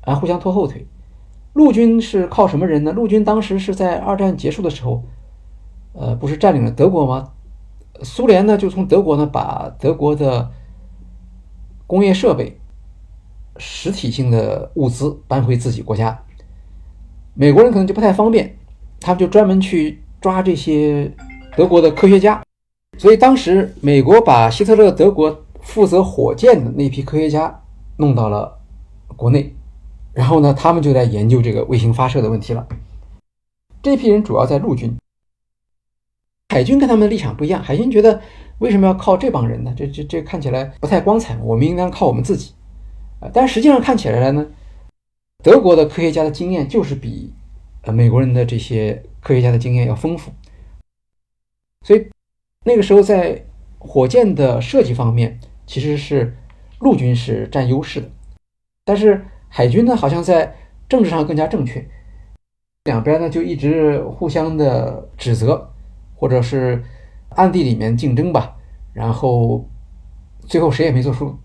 [0.00, 0.86] 啊，互相拖后腿。
[1.52, 2.92] 陆军是靠什么人呢？
[2.92, 5.02] 陆军当时是在二战结束的时候，
[5.92, 7.32] 呃，不是占领了德国吗？
[8.02, 10.50] 苏联呢就从德国呢把德国的
[11.88, 12.60] 工业设备、
[13.56, 16.16] 实体性的物资搬回自己国家。
[17.34, 18.56] 美国人可能就不太方便，
[19.00, 21.10] 他们就专门去抓这些
[21.56, 22.42] 德国的科学家。
[22.98, 27.62] 所以当时美国把希特勒德国负责火箭的那批科学家
[27.96, 28.58] 弄到了
[29.16, 29.54] 国内，
[30.12, 32.66] 然后呢，他们就在研究这个卫星发射的问题了。
[33.80, 34.98] 这批人主要在陆军，
[36.48, 37.62] 海军跟他们的立场不一样。
[37.62, 38.20] 海军觉得
[38.58, 39.72] 为什么要靠这帮人呢？
[39.76, 41.36] 这这这看起来不太光彩。
[41.42, 42.54] 我们应当靠我们自己
[43.20, 43.30] 啊！
[43.32, 44.46] 但实际上看起来呢，
[45.42, 47.32] 德国的科学家的经验就是比
[47.82, 50.30] 呃美国人的这些科学家的经验要丰富，
[51.84, 52.08] 所以。
[52.64, 53.46] 那个时候，在
[53.78, 56.36] 火箭的设计方面，其实是
[56.80, 58.10] 陆军是占优势的，
[58.84, 60.54] 但是海军呢，好像在
[60.86, 61.82] 政治上更加正确。
[62.84, 65.72] 两边呢就一直互相的指责，
[66.14, 66.82] 或者是
[67.38, 68.56] 暗地里面竞争吧，
[68.92, 69.64] 然后
[70.40, 71.38] 最后谁也没做出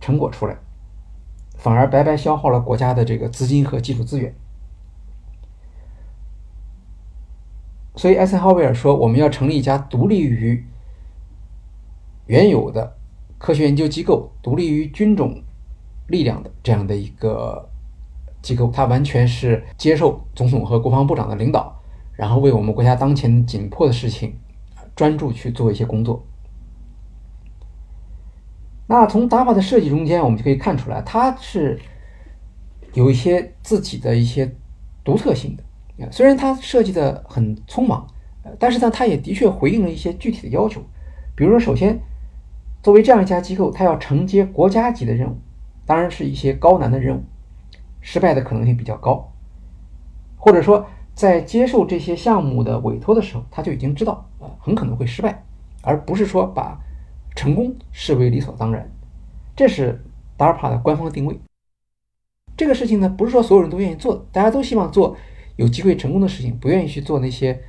[0.00, 0.56] 成果出来，
[1.56, 4.34] 反而白白消耗了国家的这个资金和技术资源。
[7.94, 10.64] 所以，艾森豪威尔说：“我们要成立一家独立于
[12.26, 12.96] 原有的
[13.38, 15.42] 科学研究机构、独立于军种
[16.08, 17.68] 力量的这样的一个
[18.42, 21.80] 机构，它完全是接受总统和国防部长的领导，
[22.14, 24.34] 然后为我们国家当前紧迫的事情
[25.00, 26.22] 专注去做一些工作。”
[28.86, 31.80] 那从 DARPA 的设计中间，我们就可以看出来，它是
[32.92, 34.54] 有一些自己的一些
[35.02, 36.12] 独特性的。
[36.12, 38.06] 虽然它设计的很匆忙，
[38.58, 40.82] 但是呢，它也的确回应了一些具体的要求。
[41.34, 41.98] 比如说，首先，
[42.82, 45.38] 作为这样一家机构，它要承接国家级的任务，
[45.86, 47.22] 当然是一些高难的任务，
[48.02, 49.32] 失败的可能性比较高。
[50.36, 55.44] 或者说，在接受这些项目的委托的时候，他就已经知道，很可能会失败，
[55.82, 56.80] 而不是说把
[57.36, 58.90] 成功视为理所当然。
[59.54, 60.02] 这是
[60.38, 61.38] DARPA 的官方定位。
[62.56, 65.16] 这个事情呢，不是说所有人都愿意做，大家都希望做。
[65.56, 67.62] 有机会成功的事情，不愿意去做那些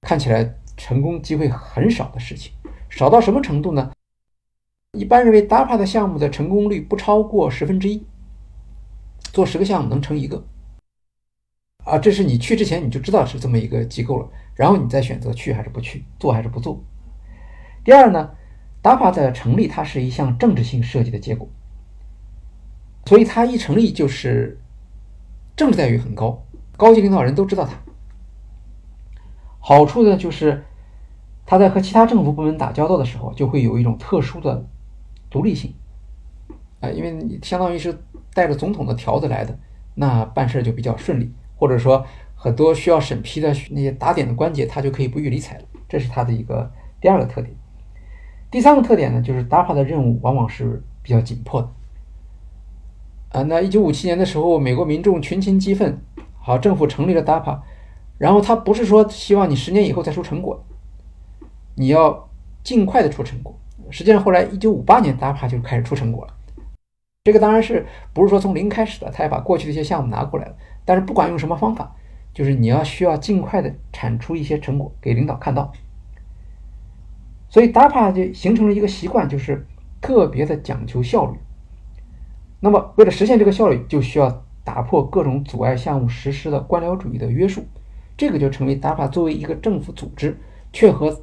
[0.00, 2.54] 看起来成功机会很少的事情。
[2.88, 3.92] 少到什么程度呢？
[4.92, 8.02] 一般认为，DARPA 的项目的成功率不超过十分之一，
[9.24, 10.42] 做十个项目能成一个。
[11.84, 16.82] 啊，这是你去之前你就知道是这么一个机构了，然后你再选择去还是不去，做还是不做。
[17.84, 18.30] 第二呢
[18.82, 21.48] ，DARPA 的成立它是一项政治性设计的结果，
[23.06, 24.60] 所以它一成立就是
[25.56, 26.44] 政治待遇很高。
[26.76, 27.72] 高级领导人都知道他，
[29.58, 30.64] 好处呢就是
[31.44, 34.66] 他在和其他政府部门打交道的时候，就会有一种特殊的
[35.28, 35.74] 独立性，
[36.80, 39.58] 啊，因为你相当于是带着总统的条子来的，
[39.94, 42.06] 那办事就比较顺利，或者说
[42.42, 47.54] 很多需要审批的那些打点的关节，他就可以不予理睬了，这是他的一个第二个特点。
[48.50, 51.68] 第三个特点呢，就是 DARPA 的任务往往是比较紧迫的，
[53.38, 56.00] 啊，那一九五七年的时候，美国民众群情激愤。
[56.42, 57.60] 好，政府成立了 DARPA，
[58.16, 60.64] 然后他不是说希望你十年以后再出成果，
[61.74, 62.30] 你要
[62.64, 63.54] 尽快的出成果。
[63.90, 66.34] 实际上后来一九五八年 DARPA 就开始出成果了，
[67.24, 70.56] 这个当然是不是说从零开始的，他也把过去的一些项目拿过来了。
[70.86, 71.94] 但是不管用什么方法，
[72.32, 75.72] 就是你要需要尽快的产出一些成果给领导看到。
[77.48, 79.66] 所以 DAPA 就形成了一个习惯，就是
[80.00, 81.38] 特别的讲求效率。
[82.60, 84.44] 那么为了实现这个效率，就需要。
[84.62, 87.64] 打破各种阻碍项目实施的官僚主义的约束，
[88.16, 90.38] 这个就成为 DAPA 作为一个政府组织，
[90.70, 91.22] 却和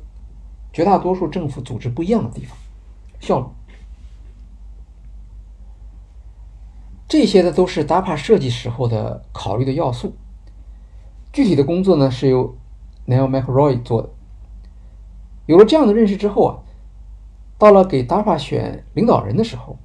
[0.73, 2.57] 绝大多数政府组织不一样的地方——
[3.21, 3.45] 效率。
[7.07, 10.15] 这些的，都是 DAPA 设计时候的考虑的要素。
[11.31, 12.55] 具体的工作呢，是由
[13.05, 14.09] Neil McRoy 做的。
[15.45, 16.59] 有了这样的认识之后啊，
[17.57, 19.77] 到了给 DAPA 选领导人的时候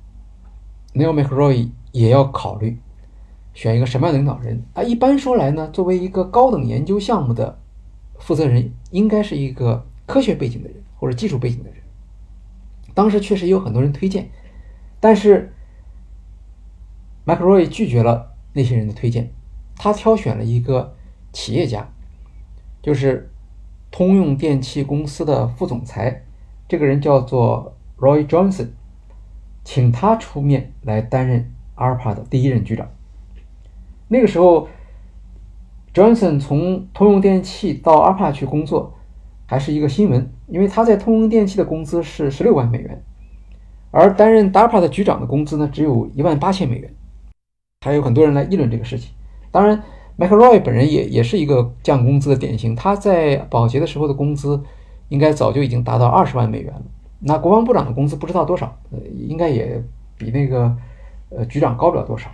[0.94, 2.78] ，Neil McRoy 也要考虑。
[3.54, 4.82] 选一个什么样的领导人啊？
[4.82, 7.58] 一般说来呢，作为一个高等研究项目的
[8.18, 11.78] 负责人，应该是一个科学背景的人或者技术背景的人。
[12.94, 14.30] 当时确实有很多人推荐，
[15.00, 15.52] 但是
[17.26, 19.30] McRoy 拒绝了那些人的推荐，
[19.76, 20.94] 他挑选了一个
[21.32, 21.88] 企业家，
[22.82, 23.30] 就是
[23.90, 26.24] 通用电气公司的副总裁，
[26.68, 28.68] 这个人叫做 Roy Johnson，
[29.64, 32.88] 请他出面来担任阿尔法的第一任局长。
[34.08, 34.68] 那个时候
[35.94, 38.94] ，Johnson 从通用电气到 ARPA 去工作，
[39.46, 43.02] 还是一个新闻，因为他在通用电气的工资是十六万美元，
[43.90, 46.94] 而担任 DARPA 的局长的工资呢，只有一万八千美元。
[47.80, 49.12] 还有很多人来议论这个事情。
[49.50, 49.82] 当然
[50.18, 54.62] ，McRoy 本人也也是一个降工资的典型，他在保洁的时候的工资
[55.08, 56.82] 应该早就已经达到二十万美元了。
[57.20, 58.98] 那国防部长的工资不知道多少，呃，
[59.28, 59.82] 应该也
[60.18, 60.76] 比那个
[61.30, 62.30] 呃局长高不了多少。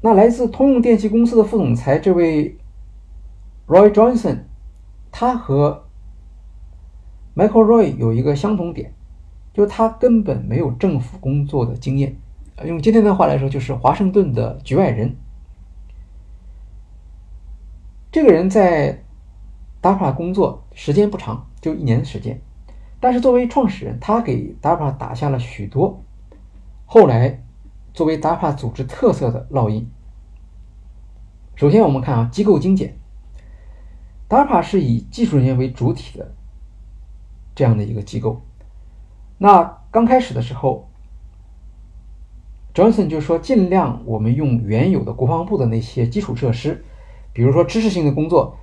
[0.00, 2.56] 那来自通用电气公司的副总裁这位
[3.66, 4.40] Roy Johnson，
[5.10, 5.84] 他和
[7.34, 8.94] Michael Roy 有一个相同点，
[9.52, 12.16] 就是他根本没有政府工作的经验，
[12.62, 15.16] 用今天的话来说，就是华盛顿的局外人。
[18.12, 19.02] 这个人在
[19.82, 22.40] DARPA 工作时间不长，就一年的时间，
[23.00, 26.00] 但是作为创始人，他给 DARPA 打下了许多
[26.86, 27.42] 后来
[27.92, 29.90] 作为 DARPA 组织特色的烙印。
[31.56, 32.96] 首先，我们看啊，机构精简
[34.28, 36.32] ，DARPA 是以技术人员为主体的
[37.54, 38.42] 这样的一个机构。
[39.38, 40.88] 那刚开始的时候
[42.74, 46.84] ，Johnson 就说，尽量我们用原有的国防部的那些基础设施。
[47.32, 48.56] 比如说知识性的工作，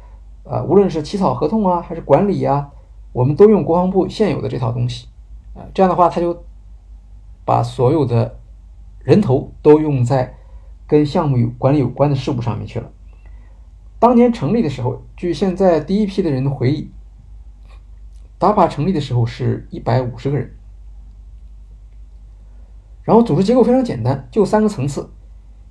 [0.45, 2.69] 啊，无论是起草合同啊，还是管理啊，
[3.11, 5.07] 我们都用国防部现有的这套东西，
[5.53, 6.43] 啊，这样的话他就
[7.43, 8.39] 把所有的
[9.03, 10.33] 人头都用在
[10.87, 12.89] 跟项目有管理有关的事务上面去了。
[13.99, 16.89] 当年成立的时候，据现在第一批的人的回忆
[18.39, 20.55] ，DARPA 成立的时候是一百五十个人，
[23.03, 25.09] 然后组织结构非常简单，就三个层次，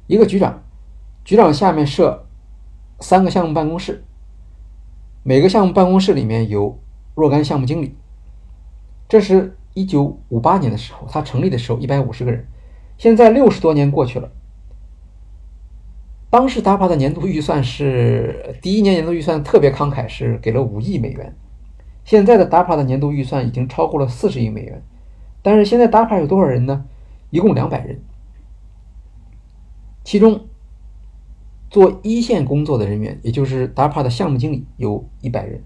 [0.06, 0.62] 一个局长，
[1.24, 2.26] 局长下面设。
[3.02, 4.04] 三个项目办公室，
[5.22, 6.78] 每个项目办公室里面有
[7.14, 7.96] 若干项目经理。
[9.08, 12.46] 这是一九五八年的时候，他成立的时候一百五十个人，
[12.98, 14.30] 现在六十多年过去了。
[16.28, 21.34] 当时 DAPA 的年度预算是第一年年度预算特别慷慨，是给了五亿美元。
[22.04, 24.82] 现在的 DAPA 的年度预算已经超过了四十亿美元，
[25.40, 26.84] 但是现在 DAPA 有多少人呢？
[27.30, 28.00] 一共两百人，
[30.04, 30.46] 其中。
[31.70, 35.62] 做一线工作的人员，也就是 DAPA 的项目经理，有一百人。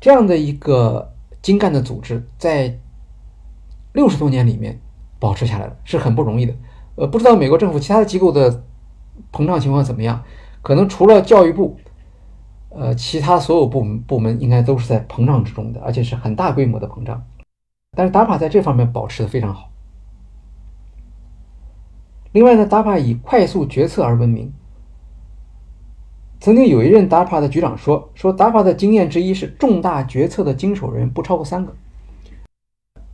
[0.00, 2.78] 这样的一个精干的组织，在
[3.92, 4.80] 六十多年里面
[5.18, 6.54] 保持下来了，是很不容易的。
[6.94, 8.62] 呃，不知道美国政府其他的机构的
[9.32, 10.22] 膨胀情况怎么样？
[10.62, 11.76] 可能除了教育部，
[12.68, 17.26] 呃，其他所有部门部门应该都是在膨胀之中的，而且是很大规模的膨胀。
[17.96, 19.70] 但是达帕在这方面保持的非常好。
[22.32, 24.52] 另外呢达帕以快速决策而闻名。
[26.38, 31.74] 曾经有一任达帕的局长说：“说达帕的经验之一是重大决策的经手人不超过三个。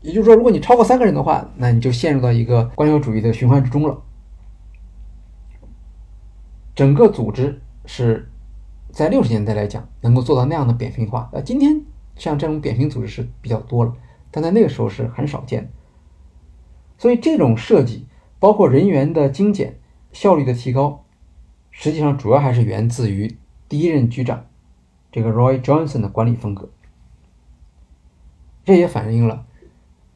[0.00, 4.00] 也就是说，如果你超过三个人的话，那你就陷入到一个官僚主义的循环之中了。
[6.76, 8.30] 整个组织是
[8.92, 11.28] 在六十年代来讲能够做到那样的扁平化。
[11.32, 11.82] 呃，今天
[12.14, 13.92] 像这种扁平组织是比较多了，
[14.36, 15.70] 但在那个时候是很少见的。
[16.98, 18.04] 所以这种设计。
[18.38, 19.80] 包括人员的精简、
[20.12, 21.06] 效率的提高，
[21.70, 24.44] 实际上主要还是源自于第一任局长
[25.10, 26.68] 这个 Roy Johnson 的管理风格。
[28.62, 29.46] 这也反映了，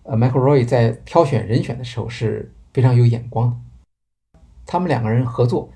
[0.03, 4.41] 呃，Michael Roy 在挑选人选的时候是非常有眼光的。
[4.67, 5.71] 他们两个人合作，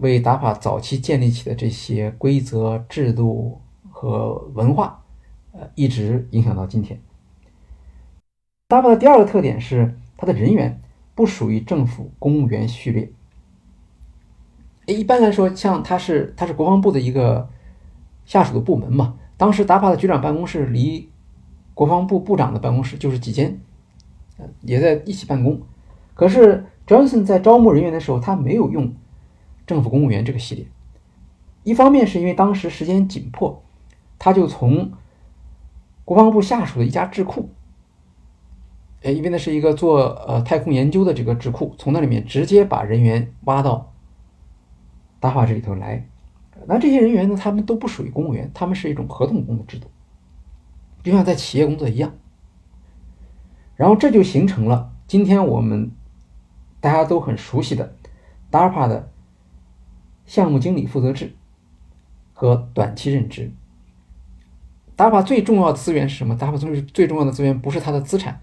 [0.00, 5.00] 为打法早期建立起的这些规则、制度和文化，
[5.52, 7.00] 呃，一直影响到今天。
[8.72, 10.80] 达法的第二个特点是他的人员。
[11.14, 13.12] 不属于政府公务员序列。
[14.86, 17.50] 一般来说，像他是他是国防部的一个
[18.24, 19.18] 下属的部门嘛。
[19.36, 21.10] 当时达帕的局长办公室离
[21.74, 23.60] 国防部部长的办公室就是几间，
[24.62, 25.60] 也在一起办公。
[26.14, 28.94] 可是 Johnson 在招募人员的时候，他没有用
[29.66, 30.66] 政府公务员这个系列。
[31.62, 33.62] 一方面是因为当时时间紧迫，
[34.18, 34.92] 他就从
[36.06, 37.50] 国防部下属的一家智库。
[39.02, 43.92] 哎，因为那是一个做呃太空研究的这个智库，从那里面直接把人员挖到
[45.18, 46.08] 大华这里头来。
[46.66, 49.88] 那这些人员呢，他们都不属于公务员，他们是一种合同工的制度，
[51.02, 52.14] 就像在企业工作一样。
[53.74, 55.90] 然后这就形成了今天我们
[56.80, 57.96] 大家都很熟悉的
[58.52, 59.10] DARPA 的
[60.24, 61.34] 项目经理负责制
[62.32, 63.50] 和短期任职。
[64.96, 68.40] DARPA 最重要的资源是什么？DARPA 最最重要的资源不是它的资产。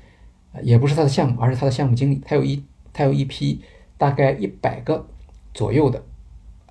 [0.64, 2.22] 也不是他的项目，而是他的项目经理。
[2.26, 3.62] 他有一他有一批
[3.98, 5.08] 大概一百个
[5.54, 6.04] 左右的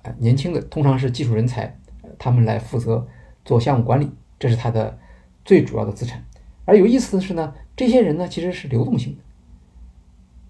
[0.03, 1.77] 啊年轻的，通常是技术人才，
[2.17, 3.07] 他们来负责
[3.45, 4.97] 做项目管理，这是他的
[5.45, 6.23] 最主要的资产。
[6.65, 9.19] 而有意思的是呢，这些人呢其实是流动性的，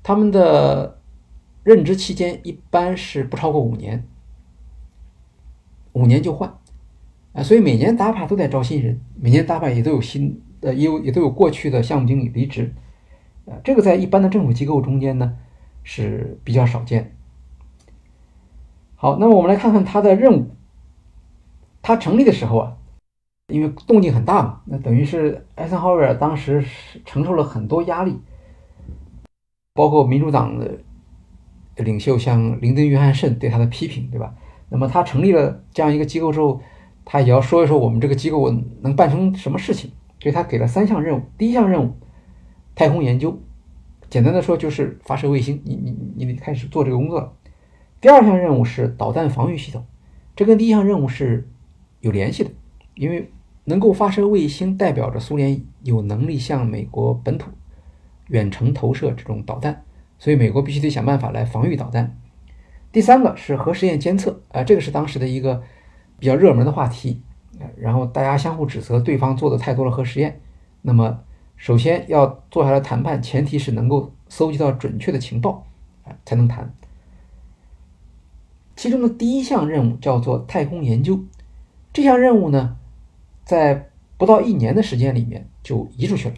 [0.03, 0.99] 他们的
[1.63, 4.03] 任职期间一般是不超过五年，
[5.93, 6.53] 五年就换
[7.33, 12.73] 啊，所以每年大牌都在招新人，每年大牌也都有新呃也有也都有过去的项目经理离职。
[13.63, 15.37] 这个在一般的政府机构中间呢
[15.83, 17.15] 是比较少见。
[18.95, 20.51] 好，那么我们来看看他的任务。
[21.81, 22.77] 它成立的时候啊，
[23.47, 26.63] 因为动静很大嘛，那等于是艾森豪威尔当时
[27.05, 28.19] 承受了很多压力，
[29.73, 30.77] 包括民主党的
[31.77, 34.35] 领袖像林登·约翰逊对他的批评，对吧？
[34.67, 36.61] 那么他成立了这样一个机构之后，
[37.05, 39.89] 他也要说一说我们这个机构能办成什么事情，
[40.19, 41.23] 所以他给了三项任务。
[41.37, 41.95] 第一项任务，
[42.79, 43.37] 太空研究，
[44.09, 47.33] 简单的说就是发射卫星，你你你得开始做这个工作了。
[47.99, 49.85] 第二项任务是导弹防御系统，
[50.33, 51.49] 这跟第一项任务是
[51.99, 52.51] 有联系的，
[52.95, 53.29] 因为
[53.65, 57.49] 能够发射卫星，代表着苏联有能力向美国本土
[58.27, 59.83] 远程投射这种导弹，
[60.17, 62.17] 所以美国必须得想办法来防御导弹。
[62.93, 65.61] 第三个是核实验监测，啊，这个是当时的一个
[66.17, 67.21] 比较热门的话题，
[67.75, 70.39] 然后大家相互指责对方做的太多了核实验。
[70.81, 71.19] 那么，
[71.59, 75.67] 首先要坐下来谈判，前提是能够搜集到准确的情报，
[76.05, 76.73] 啊，才能谈。
[78.77, 81.19] 其中的第一项任务叫做太空研究，
[81.91, 82.77] 这项任务呢，
[83.43, 86.35] 在不到一年的时间里面就移出去了，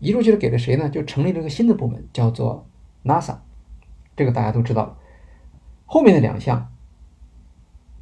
[0.00, 0.88] 移出去了给了谁呢？
[0.88, 2.66] 就成立了一个新的部门，叫做
[3.04, 3.36] NASA，
[4.16, 4.98] 这个大家都知道。
[5.86, 6.72] 后面的两项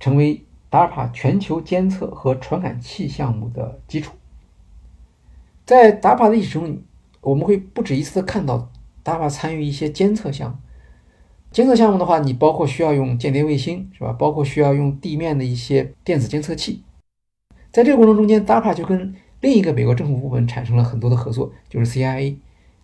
[0.01, 4.14] 成为 DARPA 全球监测和传感器项目的基础。
[5.68, 6.78] 在 DAPA 的历史中，
[7.20, 8.72] 我们会不止一次的看到
[9.04, 10.56] DAPA 参与一些监测项目。
[11.50, 14.10] 监测项目的话，你包括需要用间谍卫星，是吧？
[14.14, 16.82] 包括需要用地面的一些电子监测器。
[17.70, 22.36] 在这个过程中间，DAPA 就跟另一个美国政府部门产生了很多的合作，就是 CIA。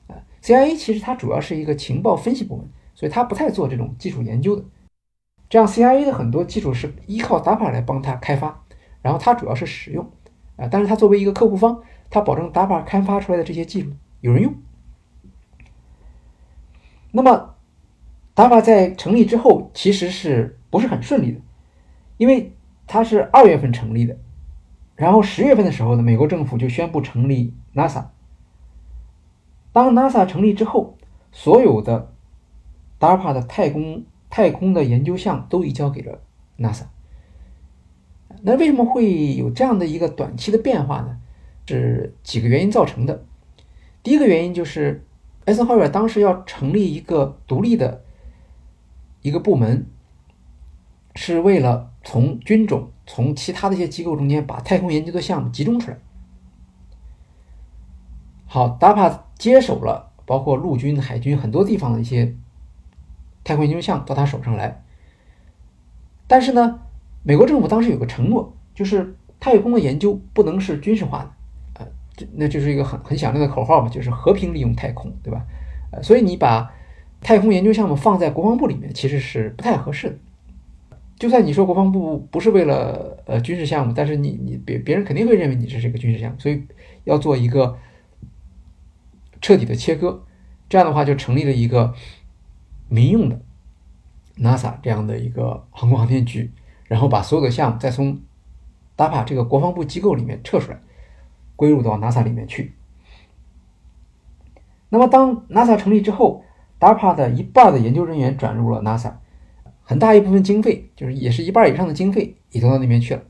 [0.09, 4.63] 啊，CIA 其实它主要是一个情报分析部门，所以它不太做这种基础研究的。
[5.49, 8.63] 这样，CIA 的很多技术是依靠 DAPA 来帮他开发，
[9.01, 10.07] 然后它主要是使用，
[10.57, 13.91] 啊，但是它作为一个客户方，它保证 DAPA 开发出来的这些技术
[14.21, 14.55] 有人用。
[17.13, 17.55] 那么
[18.35, 21.41] ，DAPA 在成立之后其实是不是很顺利的？
[22.17, 22.53] 因为
[22.87, 24.17] 它是二月份成立的，
[24.95, 28.07] 然后十月份的时候呢，美国政府就宣布成立 NASA。
[29.73, 30.97] 当 NASA 成立之后，
[31.33, 32.13] 所有的
[33.01, 36.21] DARPA 的太空太空的研究项都移交给了
[36.59, 36.85] NASA。
[38.43, 41.19] 那为什么会有这样的一个短期的变化呢？
[41.67, 43.25] 是几个原因造成的。
[44.03, 45.07] 第一个原因就是
[45.45, 48.05] 艾森豪威尔当时要成立一个独立的
[49.23, 49.87] 一个部门，
[51.15, 55.99] 是为了从军种、从其他的一些机构中间把太空研究的项目集中出来。
[58.47, 62.37] 好，Dapa 接手了，包括陆军、海军很多地方的一些。
[63.43, 64.83] 太空研究项目到他手上来，
[66.27, 66.81] 但是呢，
[67.23, 71.34] 美国政府当时有个承诺，就是太空的研究不能是军事化的，
[72.33, 75.45] 那就是一个很很响亮的口号嘛，就是和平利用太空，对吧？
[75.93, 76.73] 呃，所以你把
[77.21, 80.19] 太空研究项目放在国防部里面，其实是不太合适的。
[81.19, 86.63] 就算你说国防部不是为了呃军事项目，但是你你别别人肯定会认为你这是一个军事项目，所以
[87.05, 87.79] 要做一个
[89.41, 90.23] 彻底的切割，
[90.69, 91.95] 这样的话就成立了一个。
[92.87, 93.41] 民用的
[94.37, 96.53] NASA 这样的一个航空航天局，
[96.87, 98.21] 然后把所有的项目再从
[98.97, 100.79] DAPA 这个国防部机构里面撤出来，
[101.57, 102.73] 归入到 NASA 里面去。
[104.89, 106.45] 那么当 NASA 成立之后
[106.79, 109.13] ，DARPA 的一半的研究人员转入了 NASA，
[109.83, 113.23] 很大一部分经费，就是也是一半以上的经费也都到那边去了。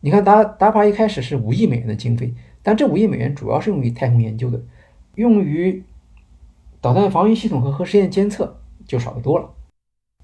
[0.00, 4.60] 你看，DAR DARPA 一开始是五亿美元的经费，但这五亿美元主要是用于太空研究的，
[5.14, 5.84] 用于
[6.80, 8.58] 导弹防御系统和核试验监测。
[8.84, 9.48] 就少得多了。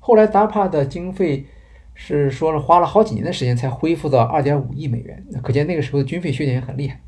[0.01, 1.47] 后来 DARPA 的经费
[1.95, 7.01] 是说了花了好几年的时间才恢复到二点五亿美元，可见那个时候的军费削减也很厉害。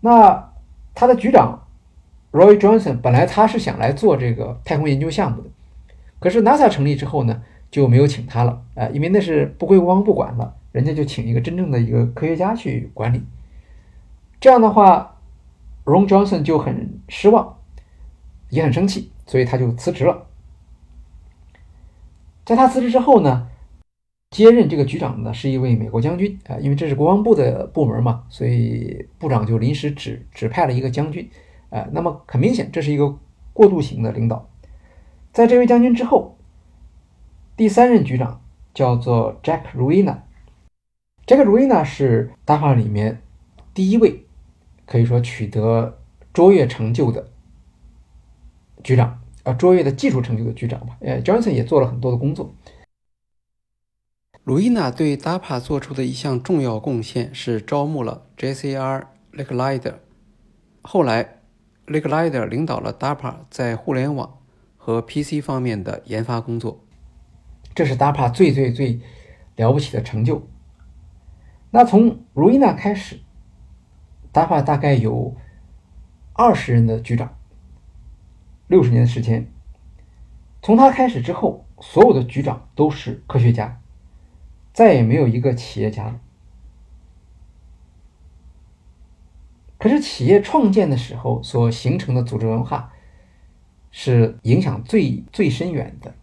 [0.00, 0.52] 那
[0.94, 1.66] 他的局长
[2.32, 5.48] Roy Johnson 本来他是想来做这个太空研究项目的，
[6.18, 13.22] 可是 NASA 成立之后呢就没有请他了，呃，因为那是不归国防部管了，人家就请一个真正的一个科学家去管理。
[14.40, 15.16] 这样的话
[15.84, 17.56] ，Ron Johnson 就很失望，
[18.48, 19.10] 也很生气。
[19.26, 20.26] 所以他就辞职了。
[22.44, 23.46] 在他辞职之后呢，
[24.30, 31.28] 接任这个局长的是一位美国将军啊，因为这是国防部的部门嘛，所以部长就临时指指派了一个将军，
[31.68, 33.18] 啊，那么很明显这是一个
[33.52, 34.48] 过渡型的领导。
[35.32, 36.36] 在这位将军之后，
[37.56, 38.40] 第三任局长
[38.72, 43.20] 叫做 Jack Ruina，Jack Ruina 是 DARPA 里面
[43.74, 44.26] 第一位
[44.86, 45.98] 可以说取得
[46.32, 47.28] 卓越成就的
[48.84, 49.20] 局长。
[49.42, 50.98] 啊，卓越的技术成就的局长吧。
[51.00, 52.54] 呃，Johnson 也做了很多的工作。
[54.50, 59.94] 鲁伊娜对 DAPA 做出的一项重要贡献是招募了 JCR Licklider。
[60.82, 61.42] 后来
[61.86, 64.40] ，Licklider 领导了 DAPA 在互联网
[64.76, 66.84] 和 PC 方面的研发工作。
[67.76, 69.00] 这是 DAPA 最最最
[69.54, 70.44] 了不起的成就。
[71.70, 73.20] 那从卢伊娜开始
[74.32, 75.36] ，DAPA 大概有
[76.32, 77.36] 二十人的局长，
[78.66, 79.48] 六十年的时间。
[80.60, 83.79] 从他开始之后，所有的局长都是科学家，
[84.72, 86.20] 再也没有一个企业家了。
[89.78, 92.92] 可是，企业创建的时候所形成的组织文化，
[93.90, 96.14] 是影响最最深远的。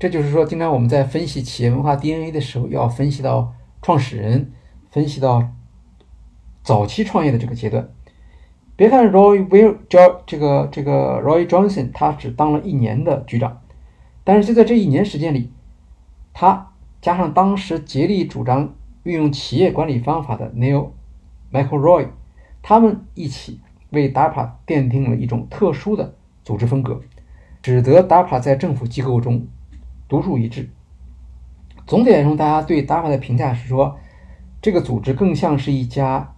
[0.00, 3.52] 这就是说，经常我们在分析企业文化 DNA 的时候，要分析到
[3.82, 4.52] 创始人，
[4.90, 5.52] 分析到
[6.62, 7.90] 早期创业的这个阶段。
[8.74, 13.60] 别看 Roy Will 教这个这个 Roy Johnson，他只当了一年的局长，
[14.24, 15.52] 但是就在这一年时间里，
[16.32, 18.74] 他加上当时竭力主张
[19.04, 20.90] 运用企业管理方法的 Neil
[21.52, 22.08] Michael Roy，
[22.62, 27.00] 他们一起为 DAPA 奠定了一种特殊的组织风格，
[27.62, 29.46] 使得 DAPA 在政府机构中
[30.08, 30.68] 独树一帜。
[31.86, 33.98] 总体来说，大家对 DAPA 的评价是说，
[34.60, 36.34] 这个组织更像是一家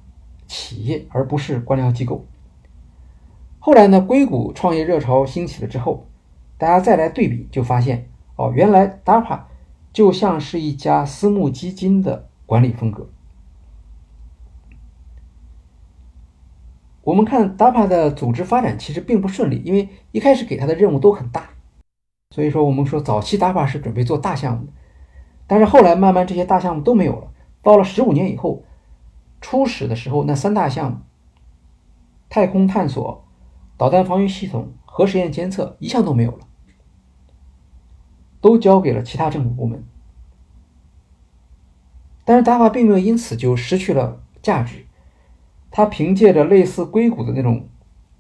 [0.47, 2.27] 企业，而不是官僚机构。
[3.59, 6.07] 后来呢，硅谷创业热潮兴起了之后，
[6.57, 9.41] 大家再来对比，就发现哦，原来 DAPA
[9.93, 13.09] 就像是一家私募基金的管理风格。
[17.03, 21.51] 我们看 DAPA 的组织发展其实并不顺利，因为一开始给他的任务都很大，
[22.31, 24.73] 所以说我们说早期 DAPA 是准备做大项目的，
[25.47, 27.33] 但是后来慢慢这些大项目都没有了。
[27.63, 28.65] 到了十五年以后，
[29.41, 30.99] 初始的时候那三大项目，
[32.29, 33.25] 太空探索。
[33.77, 36.47] 导弹防御系统、核实验监测一项都没有了，
[38.41, 39.85] 都交给了其他政府部门。
[42.25, 44.87] 但是 DARPA 并没有因此就失去了价值，
[45.71, 47.69] 他凭借着类似硅谷的那种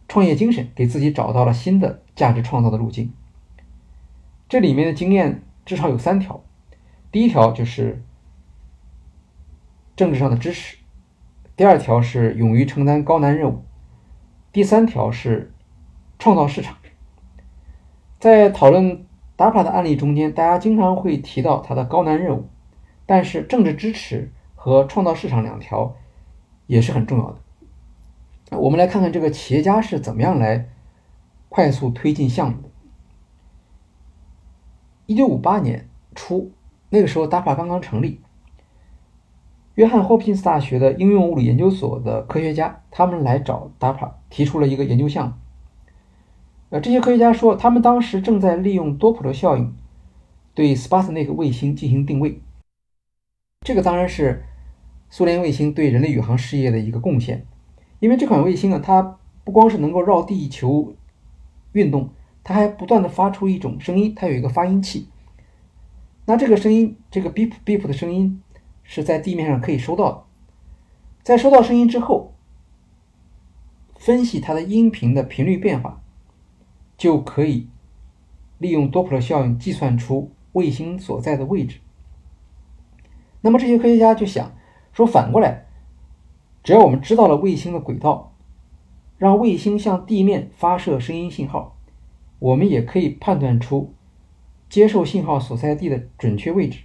[0.09, 3.13] 创业精神，给自己找到了新的价值创造的路径。
[4.49, 6.43] 这里面的经验至少有三条：
[7.13, 8.03] 第一条就是
[9.95, 10.79] 政治上的支持；
[11.55, 13.65] 第二条是勇于承担高难任务。
[14.51, 15.53] 第三条是
[16.19, 16.77] 创造市场。
[18.19, 19.07] 在讨论
[19.41, 22.51] DARPA 的案例中间，大家经常会提到它的高难任务，
[23.07, 25.97] 但是政治支持和创造市场两条
[26.67, 28.59] 也是很重要的。
[28.59, 30.69] 我们来看看这个企业家是怎么样来
[31.49, 32.69] 快速推进项目的。
[35.07, 36.53] 一九五八年初，
[36.91, 38.21] 那个时候 DARPA 刚刚成立。
[39.77, 45.33] 约翰霍普金斯大学的应用物理研究所的科学家，他们来找 DARPA 提出了一个研究项目。
[46.71, 49.75] 呃，这些科学家说，他们当时正在利用多普勒效应
[50.55, 52.41] 对 Sputnik 卫星进行定位。
[53.67, 54.45] 这个当然是
[55.11, 57.45] 苏联卫星对人类宇航事业的一个贡献，
[57.99, 60.95] 因为这款卫星呢，它不光是能够绕地球
[61.73, 62.11] 运动，
[62.43, 65.09] 它还不断的发出一种声音，它有一个发音器。
[66.25, 68.43] 那这个声音，这个 beep beep 的声音。
[68.83, 70.25] 是在地面上可以收到的，
[71.23, 72.35] 在收到声音之后，
[73.95, 76.00] 分析它的音频的频率变化，
[77.01, 77.67] 就可以
[78.59, 81.79] 利用多普勒效应计算出卫星所在的位置。
[83.41, 84.53] 那么这些科学家就想
[84.93, 85.65] 说，反过来，
[86.63, 88.37] 只要我们知道了卫星的轨道，
[89.17, 91.79] 让卫星向地面发射声音信号，
[92.39, 93.95] 我们也可以判断出
[94.69, 96.81] 接受信号所在地的准确位置。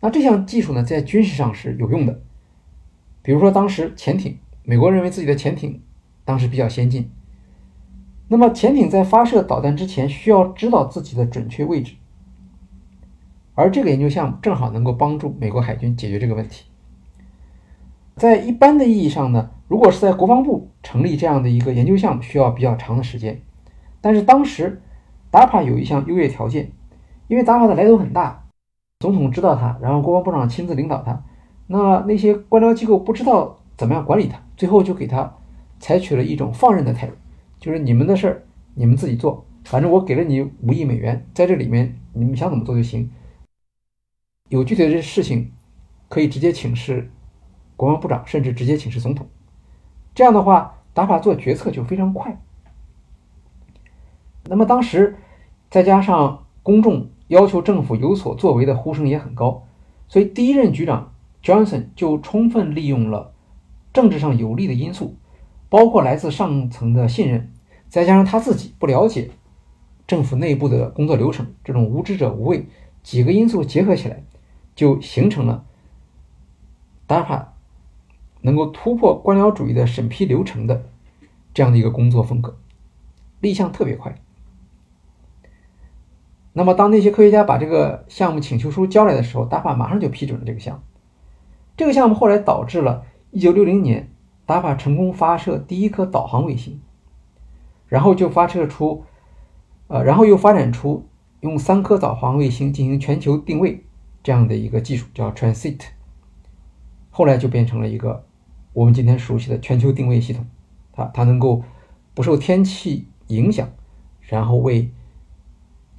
[0.00, 2.20] 那这项技术呢，在军事上是有用的。
[3.22, 5.80] 比如说，当时潜艇，美国认为自己的潜艇
[6.24, 7.08] 当时比较先进。
[8.32, 11.96] 那么，潜艇在发射导弹之前，需要知道自己的准确位置。
[13.56, 16.66] 而这个研究项目正好能够帮助美国海军解决这个问题。
[18.14, 23.42] 在一般的意义上呢，如果是在国防部成立这样的一个研究项目，需要比较长的时间。
[24.00, 24.80] 但是当时
[25.32, 26.70] 达帕有一项优越条件，
[27.26, 28.44] 因为达帕的来头很大。
[29.00, 31.24] 总统知道他，然后国防部长亲自领导他，
[31.66, 35.34] 那那些官僚机构不知道怎么样管理他，最后就给他
[35.80, 37.14] 采取了一种放任的态度，
[37.60, 38.42] 就是你们的事儿
[38.74, 43.10] 你们自己做，反正我给了你五亿美元，在这里面你们想怎么做就行。
[44.48, 45.52] 有具体的这事情
[46.08, 47.10] 可以直接请示
[47.76, 49.28] 国防部长，甚至直接请示总统。
[50.14, 52.40] 这样的话，打法做决策就非常快。
[54.46, 55.16] 那么当时
[55.70, 57.10] 再加上公众。
[57.30, 59.62] 要求政府有所作为的呼声也很高，
[60.08, 63.32] 所以第一任局长 Johnson 就充分利用了
[63.92, 65.14] 政治上有利的因素，
[65.70, 67.50] 包括来自上层的信任，
[67.88, 69.30] 再加上他自己不了解
[70.06, 72.66] 政府内部的工作流程，这种无知者无畏
[73.02, 74.22] 几个因素结合起来，
[74.74, 75.64] 就形成了
[77.08, 77.44] DAPA
[78.42, 80.86] 能够突破官僚主义的审批流程的
[81.54, 82.58] 这样的一个工作风格，
[83.40, 84.20] 立项特别快。
[86.52, 90.82] 那么，当那些科学家把这个项目请求书交来的时候达帕马上就批准了这个项目。
[91.76, 94.12] 这个项目后来导致了1960年
[94.50, 96.80] 打法成功发射第一颗导航卫星，
[97.86, 99.04] 然后就发射出，
[99.86, 101.06] 呃，然后又发展出
[101.38, 103.84] 用三颗导航卫星进行全球定位
[104.24, 105.78] 这样的一个技术，叫 Transit。
[107.10, 108.26] 后来就变成了一个
[108.72, 110.44] 我们今天熟悉的全球定位系统，
[110.90, 111.62] 它它能够
[112.12, 113.68] 不受天气影响，
[114.18, 114.90] 然后为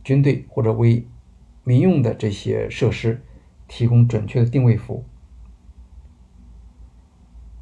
[0.04, 1.08] 军队或者为
[1.64, 3.24] 民用的这些设施
[3.70, 5.06] 提供准确的定位服务。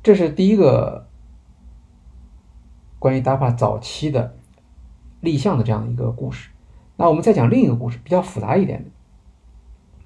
[0.02, 1.08] 这是第一个
[2.97, 4.36] 关于 DAPA 早期的
[5.20, 6.50] 立项的这样一个故事。
[6.95, 8.89] 那我们再讲另一个故事，比较复杂一点的，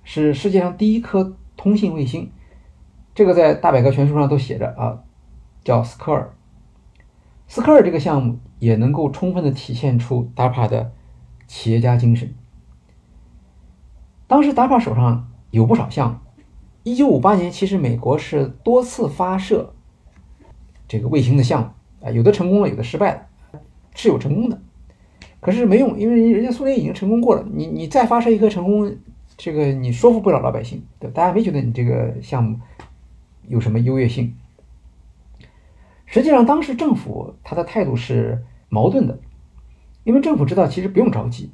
[0.03, 2.31] 是世界上第一颗通信卫星。
[3.15, 5.03] 这个在大百科全书上都写着啊，
[5.63, 6.33] 叫斯科尔。
[7.47, 10.91] 斯科尔这个项目也能够充分的体现出 DAPA 的
[11.45, 12.33] 企业家精神。
[14.25, 16.17] 当时 DAPA 手上有不少项目。
[16.83, 19.72] 一九五八年，其实美国是多次发射
[20.87, 23.59] 这个卫星的项目啊，有的成功了，有的失败了，
[23.95, 24.61] 是有成功的，
[25.39, 28.95] 可是没用，因为人家苏联已经成功过了，你你再发射一颗成功，
[29.37, 32.59] 这个你说服不了老百姓，对大家没觉得你这个项目
[33.47, 34.35] 有什么优越性。
[36.05, 39.17] 实际上，当时政府他的态度是矛盾的，
[40.03, 41.51] 因为政府知道其实不用着急，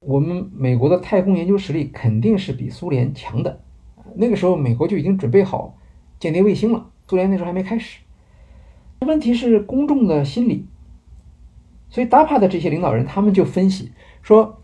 [0.00, 3.60] 我们美国的太空研究实力肯定是比苏联强的。
[4.16, 5.76] 那个时候，美国就已经准备好
[6.18, 8.00] 间谍卫星了，苏联那时候还没开始。
[9.04, 10.66] 问题是公众的心理，
[11.88, 13.92] 所以 DAPA 的这些领导人他们就分析
[14.22, 14.62] 说，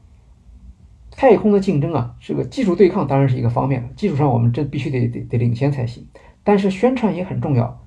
[1.11, 6.07] 太空的竞争啊，是个技术对抗，当然是一个方面，技术上我们这必须得得得领先才行。
[6.43, 7.85] 但是宣传也很重要。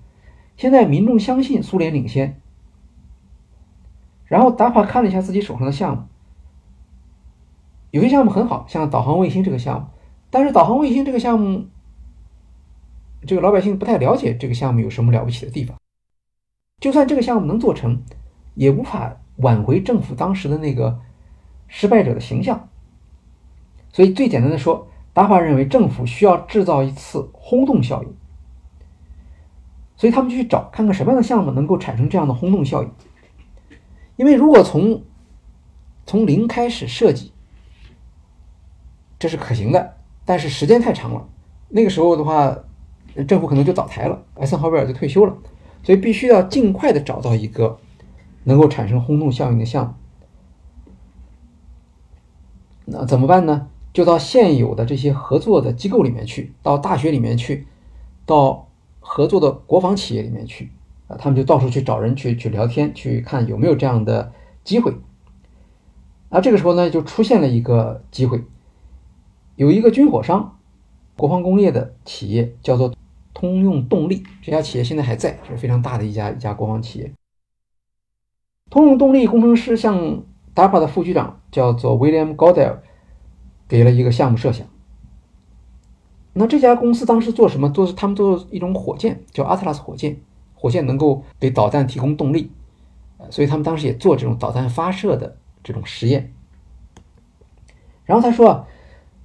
[0.56, 2.40] 现在民众相信苏联领先，
[4.26, 6.04] 然后 DAPA 看了一下自己手上的项目，
[7.90, 9.88] 有些项目很好，像导航卫星这个项目。
[10.30, 11.66] 但是导航卫星这个项目，
[13.26, 15.78] 这个老百姓不太了解这个项目有什么了不起的地方。
[16.84, 18.04] 就算这个项目能做成，
[18.56, 21.00] 也无法挽回政府当时的那个
[21.70, 22.68] 失败者的形象。
[23.94, 28.14] 所以最简单的说，达法认为政府需要制造一次轰动效应。
[29.96, 32.92] 所以他们去找看看什么样的项目能够产生这样的轰动效应。
[34.18, 35.04] 因为如果从
[36.06, 37.32] 从零开始设计，
[39.18, 39.96] 这是可行的。
[40.26, 41.30] 但是时间太长了，
[41.70, 42.54] 那个时候的话，
[43.26, 45.34] 政府可能就倒台了，艾森豪威尔就退休了，
[45.84, 47.80] 所以必须要尽快的找到一个
[48.46, 49.94] 能够产生轰动效应的项目。
[52.86, 53.68] 那怎么办呢？
[53.94, 57.68] 就到现有的这些合作的机构里面去，到大学里面去，
[58.26, 58.68] 到
[59.00, 60.72] 合作的国防企业里面去，
[61.08, 64.94] 啊，他们就到处去找人去去聊天，去看有没有这样的机会。
[66.30, 68.44] 啊，这个时候呢，就出现了一个机会。
[69.56, 70.58] 有一个军火商，
[71.16, 72.92] 国防工业的企业叫做
[73.44, 77.12] 通用动力，这家企业现在还在，是非常大的一家一家国防企业。
[78.70, 80.24] 通用动力工程师向
[80.56, 82.78] DARPA 的副局长叫做 William Goodell
[83.68, 84.66] 给了一个项目设想。
[86.32, 87.70] 那这家公司当时做什么？
[87.70, 90.22] 做他们做一种火箭，叫 Atlas 火箭，
[90.54, 92.50] 火箭能够给导弹提供动力，
[93.30, 96.34] 所以他们当时也做这种导弹发射的这种实验。
[98.06, 98.66] 然后他说。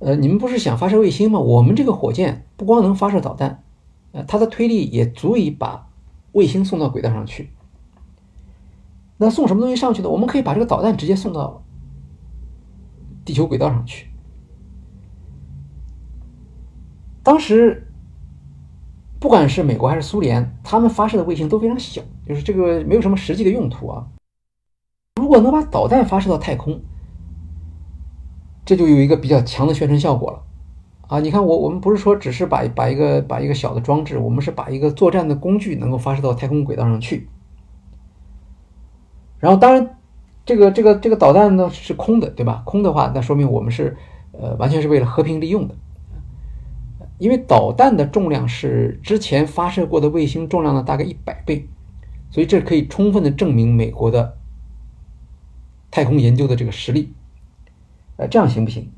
[0.00, 1.40] 呃，你们不是想发射卫星吗？
[1.40, 3.64] 我们这个火箭不光能发射导弹，
[4.26, 5.88] 它的推力也足以把
[6.32, 7.50] 卫星送到轨道上去。
[9.16, 10.08] 那送什么东西上去呢？
[10.08, 11.62] 我们可以把这个导弹直接送到
[13.24, 14.08] 地球轨道上去。
[17.22, 17.86] 当时，
[19.18, 24.06] 不管是美国还是苏联，他们发射的卫星都非常小，就是这个没有什么实际的用途啊。
[25.16, 26.80] 如果能把导弹发射到太空，
[28.64, 30.42] 这就有一个比较强的宣传效果了，
[31.08, 37.28] 啊，你看我我们不是说只是把把一个把一个小的装置，我们是把一个作战的工具能够发射到太空轨道上去。
[39.38, 39.98] 然后当然，
[40.44, 42.62] 这个这个这个导弹呢是空的，对吧？
[42.66, 43.96] 空的话，那说明我们是
[44.32, 45.74] 呃完全是为了和平利用的，
[47.16, 51.66] 因为导弹的重量是之前发射过的卫星重量的大概一百倍，
[52.30, 54.36] 所以这可以充分的证明美国的
[55.90, 57.14] 太空研究的这个实力。
[58.16, 58.92] 呃，这样行不行？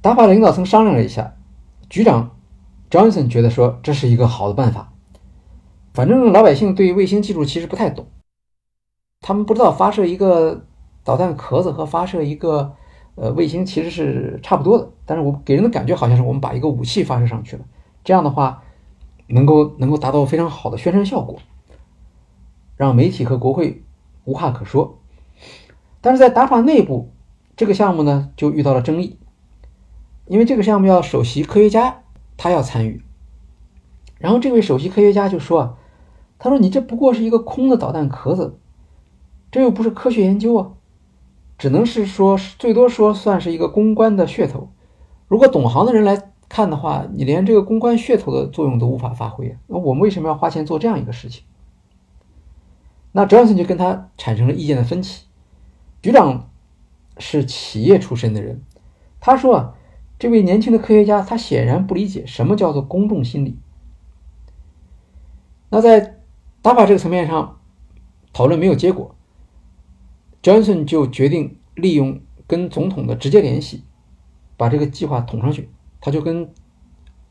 [0.00, 1.34] 达法领导层商量了一下，
[1.90, 2.36] 局长
[2.90, 4.92] Johnson 觉得说这是一个好的办法。
[5.92, 8.06] 反正老百姓对卫星技术其实不太懂，
[9.20, 10.64] 他们不知道发射一个
[11.02, 12.74] 导弹壳子和发射一个
[13.16, 14.88] 呃卫星其实是差不多的。
[15.04, 17.64] 但是我给人的感觉好像是我们把一个武器发射上去了，
[18.04, 18.62] 这样的话
[19.26, 21.40] 能够能够达到非常好的宣传效果，
[22.76, 23.82] 让媒体和国会
[24.24, 25.00] 无话可说。
[26.00, 27.10] 但是在达法内部，
[27.56, 29.18] 这个项目呢就遇到了争议。
[30.28, 32.02] 因为这个项目要首席科学家
[32.36, 33.02] 他要参与。
[34.18, 35.74] 然后这位首席科学家就说：“啊，
[36.38, 38.58] 他说你这不过是一个空的导弹壳子，
[39.50, 40.72] 这又不是科学研究啊，
[41.56, 44.70] 只能是说最多说算是一个公关的噱头。
[45.28, 49.56] 如果懂行的人来看的话，你连这个公关噱头的作用都无法发挥。
[49.66, 51.44] 那我们为什么要花钱做这样一个事情？”
[53.12, 55.24] 那 Johnson 就跟他产生了意见的分歧。
[56.02, 56.50] 局长
[57.18, 58.62] 是企业出身的人，
[59.18, 59.74] 他说：“啊，
[60.18, 63.56] 这位年轻的科学家他显然不理解什么叫做公众心理。”
[65.70, 66.18] 那在
[66.62, 67.60] 打法这个层面上
[68.32, 69.14] 讨论没有结果
[70.42, 73.84] ，Johnson 就决定利用跟总统的直接联系，
[74.56, 75.70] 把这个计划捅上去。
[76.00, 76.52] 他就跟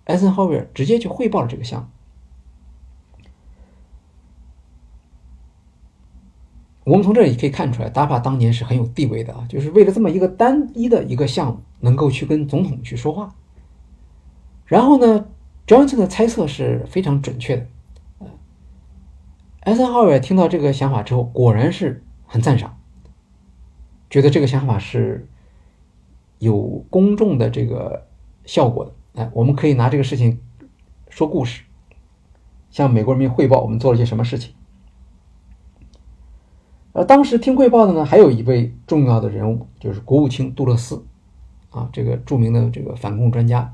[0.06, 1.88] 艾森豪威尔直接去汇报了这个项目。
[6.88, 13.36] 我们从这里可以看出来，DAPA 当年是很有地位的啊，就是为了这么一个单一的一个项目，能够去跟总统去说话。
[14.66, 15.26] 然后呢
[15.68, 17.68] ，Johnson 的猜测是非常准确的。
[19.60, 22.78] 艾森豪威尔听到这个想法之后，果然是很赞赏，
[24.10, 25.28] 觉得这个想法是
[26.40, 28.08] 有公众的这个
[28.46, 28.94] 效果的。
[29.22, 30.40] 哎，我们可以拿这个事情
[31.10, 31.64] 说故事，
[32.70, 34.54] 向美国人民汇报我们做了些什么事情。
[36.98, 41.06] 而当时听汇报的呢，还有一位重要的人物，就是国务卿杜勒斯，
[41.70, 43.72] 啊，这个著名的这个反共专家。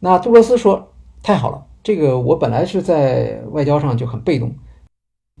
[0.00, 4.52] 那杜勒斯说：“太好了，这个我本来是在外交上就很被动。”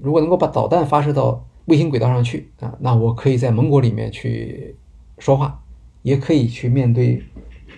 [0.00, 4.76] 如果能够把导弹发射到卫星轨道上去啊，那我可以在盟国里面去
[5.18, 5.60] 说话，
[6.02, 7.20] 也可以去面对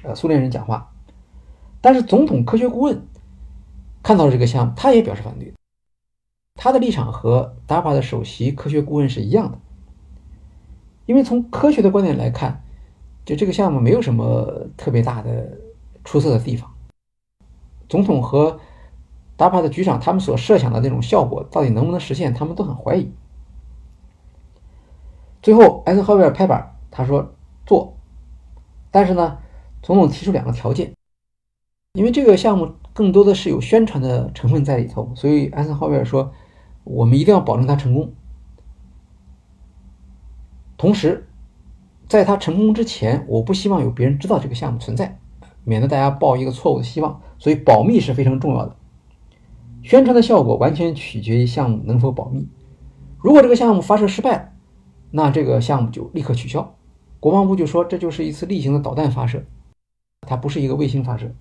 [0.03, 0.87] 呃苏联人讲话。
[1.81, 3.03] 但是总统科学顾问
[4.03, 5.51] 看到了这个项目，他也表示反对。
[6.59, 9.59] 他的立场和 DARPA 的首席科学顾问是一样的，
[11.07, 12.65] 因为从科学的观点来看，
[13.25, 15.57] 就这个项目没有什么特别大的
[16.05, 16.69] 出色的地方。
[17.89, 18.59] 总统和
[19.39, 23.09] DARPA 的局长，他们所设想的那种效果到底能不能实现，他们都很怀疑。
[25.41, 27.35] 最后，艾森豪威尔拍板，他说
[27.65, 27.97] 做。
[28.91, 29.39] 但是呢，
[29.81, 30.93] 总统提出两个条件，
[31.93, 36.33] 因为这个项目更多的是有宣传的成分在里头，所以艾森豪威尔说，
[36.89, 38.13] 我们一定要保证它成功。
[40.77, 41.29] 同时，
[42.09, 45.19] 在它成功之前，我不希望有别人知道这个项目存在，
[45.65, 47.21] 免得大家抱一个错误的希望。
[47.39, 48.75] 所以，保密是非常重要的。
[49.83, 52.49] 宣传的效果完全取决于项目能否保密。
[53.19, 54.55] 如果这个项目发射失败，
[55.11, 56.75] 那这个项目就立刻取消。
[57.21, 59.45] 国防部就说这就是一次例行的导弹发射，
[60.23, 61.35] 它不是一个卫星发射。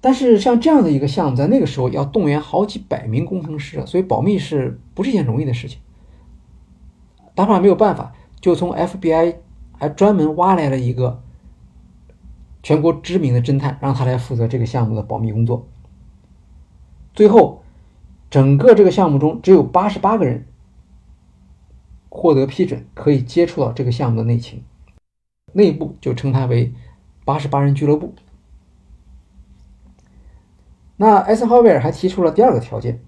[0.00, 5.78] 但是像这样的一个项目，在那个时候要动员好几百名工程师，所以保密是不是一件容易的事情？
[7.34, 9.36] 达法没有办法，就从 FBI
[9.72, 11.22] 还专门挖来了一个。
[12.60, 15.66] 全国知名的侦探让他来负责这个项目的保密工作。
[17.14, 17.62] 最后，
[18.28, 20.44] 整个这个项目中只有八十八个人
[22.08, 24.62] 获得批准，可以接触到这个项目的内情，
[25.52, 26.72] 内部就称它为
[27.24, 28.12] “八十八人俱乐部”。
[30.98, 33.02] 那艾森豪威尔还提出了第二个条件：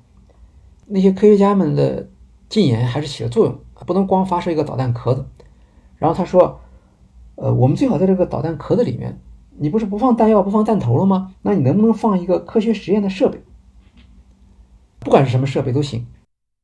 [0.86, 2.09] 那些科学家们的
[2.49, 5.26] 禁言还是起了作用，不能光发射一个导弹壳子。
[5.99, 6.61] 然后他说
[7.36, 9.20] ：“呃，我们最好在这个导弹壳子里面。”
[9.62, 11.34] 你不是不放弹药、不放弹头了吗？
[11.43, 13.43] 那你能不能放一个科学实验的设备？
[15.01, 16.07] 不管是什么设备都行，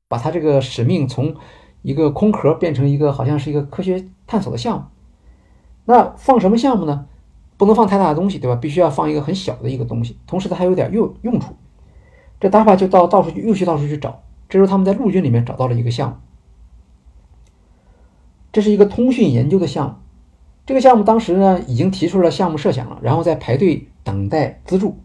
[0.09, 1.35] 把它这个使命从
[1.83, 4.85] 一个空壳变成一个好像是一个科学探索的项目。
[5.85, 7.07] 那放什么项目呢？
[7.57, 8.57] 不能放太大的东西，对吧？
[8.57, 11.55] 必须要放一个很小的一个东西，同时它还有点用用处。
[12.39, 16.17] 这 DARPA 就到到处去又去到处去找，这时候他们在陆军里面找到了一个项目，
[18.53, 19.95] 这是一个通讯研究的项目。
[20.67, 24.99] 这个项目当时呢，已经提出了项目设想了，然后在排队等待资助，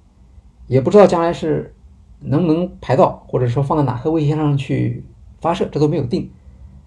[0.67, 1.73] 也不知道将来是
[2.19, 5.05] 能不能排到，或者说放在哪颗卫星上去
[5.39, 6.31] 发射，这都没有定。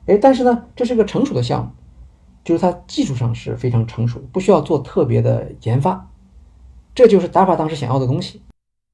[0.06, 1.70] 哎，但是呢，这是个成熟的项目，
[2.44, 6.08] 就是它技术上是非常成熟，不需要做特别的研发。
[6.94, 8.42] 这就是 DARPA 当时想要的东西，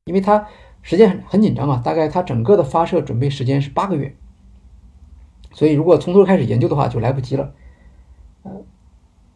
[0.04, 0.46] 因为它
[0.80, 4.16] 时间很很紧张啊，大概它整个的发射准备时间是八个月，
[5.52, 7.52] 所以如果从头开始研究的话，就来不及了。
[8.44, 8.52] 呃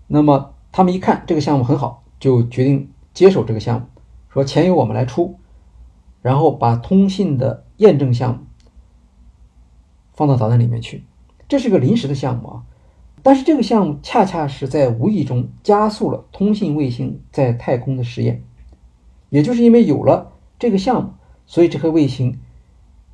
[0.06, 3.86] 那么他们一看这个项目很好，就决定接手这个项目，
[4.28, 5.38] 说钱由我们来出，
[6.22, 8.44] 然后把通信的验证项目
[10.12, 11.04] 放到导弹里面去。
[11.48, 12.62] 这是个临时的项目啊，
[13.24, 18.44] 但是这个项目恰恰是在无意中加速了通信卫星在太空的实验。
[19.30, 21.14] 也就是因为有了这个项目，
[21.46, 22.38] 所以这颗卫星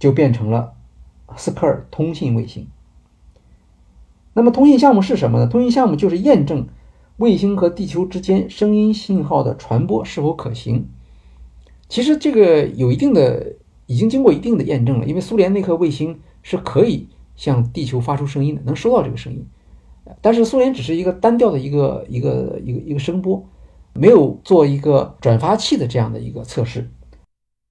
[0.00, 0.74] 就变成了
[1.36, 2.66] 斯科尔通信卫星。
[4.34, 5.46] 那么通信项目是什么呢？
[5.46, 6.66] 通信项目就是验证
[7.18, 10.88] 卫星和地球之间声音信号的传播是否可行。
[11.88, 13.54] 其实这个有一定的，
[13.86, 19.46] 已经经过一定的验证了，因为苏联那颗卫星是可以向地球发出声音的，能收到这个声音。
[20.20, 23.46] 但是苏联只是一个单调的一个一个一个一个声波，
[23.92, 26.90] 没有做一个转发器的这样的一个测试。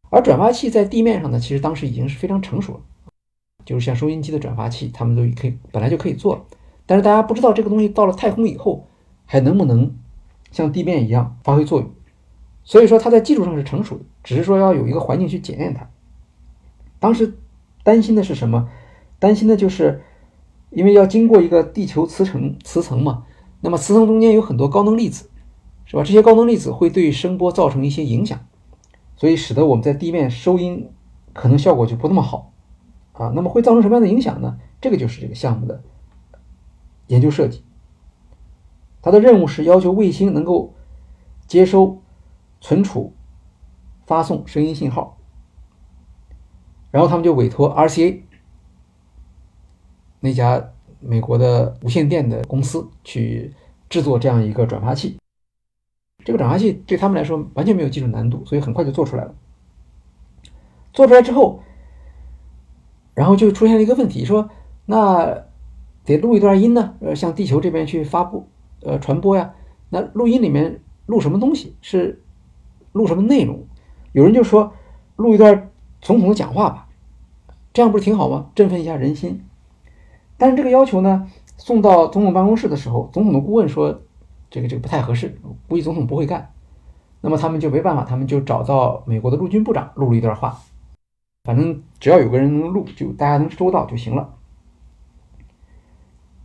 [0.10, 2.80] 而转发器在地面上呢，其实当时已经是非常成熟了，
[3.66, 6.44] 就是像收音机的转发器，他们都可以本来就可以做了。
[6.86, 8.88] 但是大家不知道这个东西到了太空以后
[9.26, 9.96] 还能不能
[10.52, 11.92] 像地面一样发挥作用。
[12.64, 15.90] 所以说它在技术上是成熟的，只是说要有一个环境去检验它。
[17.00, 17.36] 当时
[17.84, 18.70] 担心的是什么？
[19.20, 20.02] 担心的就是
[20.70, 23.26] 因为要经过一个地球磁层磁层嘛，
[23.62, 25.30] 那么磁层中间有很多高能粒子，
[25.86, 26.04] 是吧？
[26.04, 28.40] 这些高能粒子会对声波造成一些影响。
[29.16, 30.90] 所以使得我们在地面收音
[31.34, 32.54] 可能效果就不那么好
[33.12, 33.32] 啊。
[33.36, 34.58] 那么会造成什么样的影响呢？
[34.80, 35.84] 这个就是这个项目的
[37.08, 37.64] 研究设计。
[39.02, 40.74] 它的任务是要求卫星能够
[41.48, 42.02] 接收、
[42.62, 43.14] 存储、
[44.06, 45.18] 发送声音信号。
[46.92, 48.22] 然后他们就委托 RCA
[50.20, 53.54] 那家美国的无线电的公司去
[53.90, 55.18] 制作这样一个转发器。
[56.26, 59.34] 这个转发器对他们来说完全没有技术难度，所以很快就做出来了。
[60.92, 61.62] 做出来之后，
[63.14, 64.50] 然后就出现了一个问题，说
[64.86, 65.46] 那
[66.04, 68.48] 得录一段音呢，呃，向地球这边去发布，
[68.82, 69.54] 呃，传播呀。
[69.90, 71.76] 那录音里面录什么东西？
[71.82, 72.22] 是
[72.92, 73.66] 录什么内容？
[74.12, 74.74] 有人就说
[75.16, 76.90] 录一段总统的讲话吧，
[77.72, 78.52] 这样不是挺好吗？
[78.54, 79.46] 振奋一下人心。
[80.40, 84.02] 但是这个要求呢，送到总统办公室的时候，总统的顾问说。
[84.52, 86.52] 这个这个不太合适，估计总统不会干。
[87.22, 90.58] 那么他们就没办法，他们就找到美国的陆军部长录了一段话。
[91.44, 94.34] 反正只要有个人能录，就大家能收到就行了。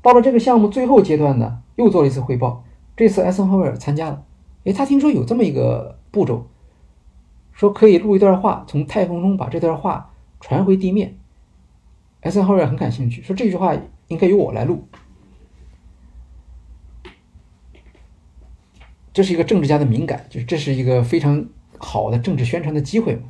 [0.03, 2.63] 到了这个项目最后阶段呢，又做了一次汇报。
[2.95, 4.23] 这次艾森豪威尔参加了。
[4.65, 6.45] 诶，他听说有这么一个步骤，
[7.53, 11.17] 说可以录一段话，从太空中把这段话传回地面。
[12.25, 13.77] 艾森豪威尔很感兴趣，说这句话
[14.09, 14.89] 应该由我来录。
[19.13, 21.47] 这是一个政治家的敏感，就是这是一个非常
[21.79, 23.25] 好的政治宣传的机会嘛。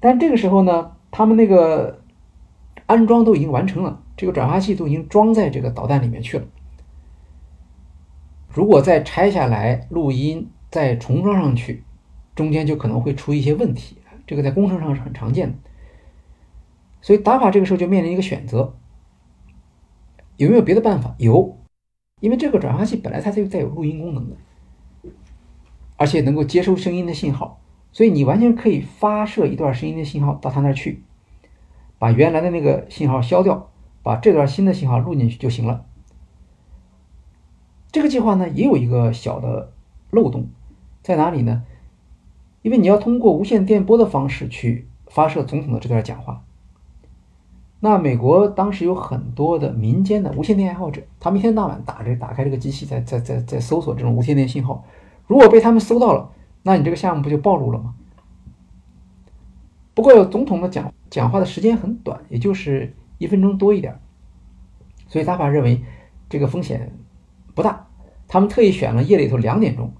[0.00, 2.02] 但这个时候呢，他们那个
[2.86, 6.46] 安装都已经完成了，这个转发器都已经装在这个导弹里面去了。
[8.48, 11.84] 如果再拆下来录音，再重装上去，
[12.34, 13.98] 中间就可能会出一些问题。
[14.26, 15.54] 这个在工程上是很常见的。
[17.02, 18.74] 所以打法这个时候就面临一个选择：
[20.38, 21.14] 有没有别的办法？
[21.18, 21.58] 有。
[22.20, 24.36] 因为这个转发器本来它就带有录音功能的，
[25.96, 31.02] 而且能够接收声音的信号，所以你完全可以发射一段声音的信号到它那儿去，
[31.98, 33.72] 把原来的那个信号消掉，
[34.04, 35.84] 把这段新的信号录进去就行了。
[37.90, 39.72] 这个计划呢也有一个小的
[40.10, 40.48] 漏洞，
[41.02, 41.64] 在哪里呢？
[42.62, 46.44] 因为你要通过无线电波的方式去发射总统的这段讲话。
[47.84, 54.84] 那美国当时有很多的民间的无线电爱好者，他们一天到晚打着打开这个机器，在在在在搜索这种无线电信号。
[55.26, 56.30] 如果被他们搜到了，
[56.62, 57.96] 那你这个项目不就暴露了吗？
[59.94, 63.98] 不过总统的讲讲话的时间很短，也就是一分钟多一点，
[65.08, 65.82] 所以大法认为
[66.28, 66.96] 这个风险
[67.52, 67.88] 不大。
[68.28, 69.92] 他们特意选了夜里头两点钟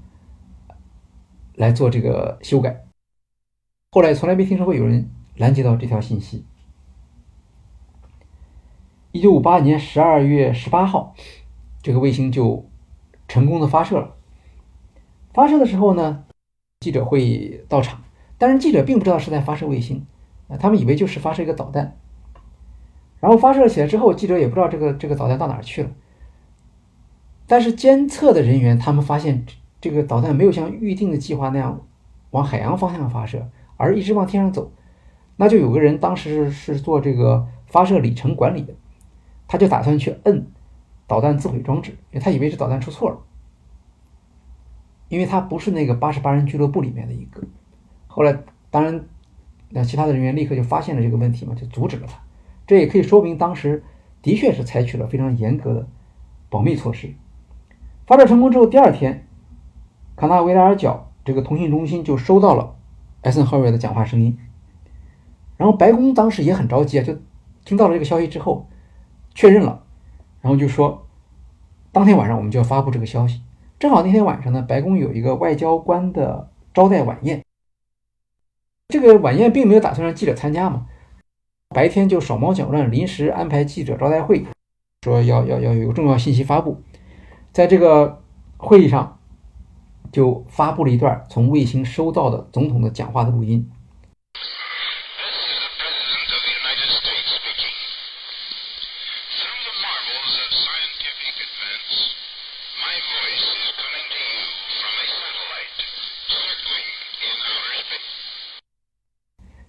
[1.56, 2.84] 来做这个修改。
[3.90, 6.46] 后来从来没听说过有人拦截到这条信息。
[9.14, 11.14] 一九五八年十二月十八号，
[11.82, 12.64] 这个卫星就
[13.28, 14.14] 成功的发射了。
[15.34, 16.24] 发射的时候呢，
[16.80, 18.02] 记者会到场，
[18.38, 20.06] 但是记者并不知道是在发射卫星，
[20.48, 21.98] 啊，他们以为就是发射一个导弹。
[23.20, 25.90] 然后发射起来之后，记者也不知道这个这个导弹到哪儿去了。
[27.46, 29.44] 但是监测的人员他们发现，
[29.78, 31.82] 这个导弹没有像预定的计划那样
[32.30, 33.46] 往海洋方向发射，
[33.76, 34.72] 而一直往天上走。
[35.36, 38.72] 那就有个人当时是做这个发射里程管理的。
[39.53, 40.46] 他就打算去摁
[41.07, 43.18] 导弹自毁装置，因为他以为是导弹出错了，
[45.11, 47.42] 因为他不是那个八十八人俱乐部里面的一个。
[48.07, 48.34] 后来，
[48.70, 49.05] 当然，
[49.68, 52.18] 那其他的人员立刻就发现了这个问题嘛，就阻止了他。
[52.66, 53.84] 这也可以说明当时
[54.22, 55.86] 的确是采取了非常严格的
[56.48, 57.12] 保密措施。
[58.07, 59.26] 发射成功之后，第二天，
[60.16, 62.74] 卡纳维拉尔角这个通信中心就收到了
[63.20, 64.38] 艾森豪威尔的讲话声音。
[65.59, 67.18] 然后白宫当时也很着急啊，就
[67.66, 68.66] 听到了这个消息之后。
[69.34, 69.82] 确认了，
[70.40, 71.06] 然后就说，
[71.90, 73.42] 当天晚上我们就要发布这个消息。
[73.78, 77.42] 正好那天晚上呢，白宫有一个外交官的招待晚宴。
[78.88, 80.86] 这个晚宴并没有打算让记者参加嘛，
[81.70, 84.44] 白天就手忙脚乱，临时安排记者招待会。
[85.02, 86.80] 说要要要有重要信息发布，
[87.50, 88.22] 在这个
[88.56, 89.18] 会议上
[90.12, 93.68] 就发布了一段从卫星收到的总统的讲话的录音。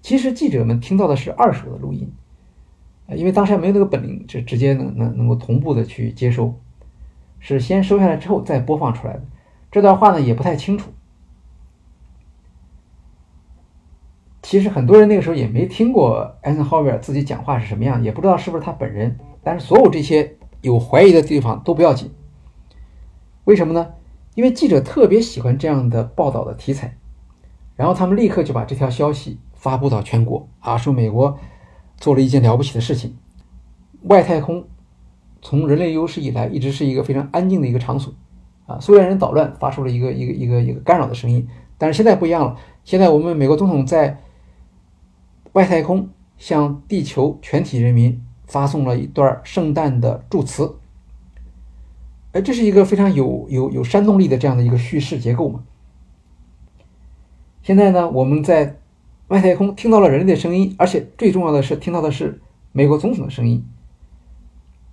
[0.01, 2.11] 其实记者们听到的是二手的录音，
[3.09, 6.59] 因为当时还没有那个本领，就直接能能能够同步的去接收，
[7.39, 9.23] 是先收下来之后再播放出来的。
[9.71, 10.91] 这段话呢也不太清楚。
[14.41, 19.17] 其实很多人那个时候也没听过艾森豪威尔自己讲话是什么样，也不知道是不是他本人。
[19.43, 22.11] 但是所有这些有怀疑的地方都不要紧，
[23.45, 23.93] 为什么呢？
[24.35, 26.97] 因为记者特别喜欢这样的报道的题材，
[27.75, 29.39] 然后他们立刻就把这条消息。
[29.63, 31.39] 发布到全国啊，说美国
[31.95, 33.15] 做了一件了不起的事情。
[34.01, 34.67] 外太空
[35.41, 38.13] 从人类有史以来一直是一个非常安静的一个场所
[38.65, 41.47] 啊，苏联人捣乱发出了一个一个一个一个干扰的声音。
[41.77, 44.19] 但是现在不一样了，现在我们美国总统在
[45.53, 50.75] 外太空向地球全体人民发送了一段圣诞的祝词。
[52.33, 55.63] 哎，这是一个非常有有有煽动力的这样的一个叙事结构嘛。
[57.61, 58.79] 现在呢，我们在。
[59.33, 62.39] 外太空听到了人类的声音，而且最重要的是听到的是
[62.71, 63.65] 美国总统的声音，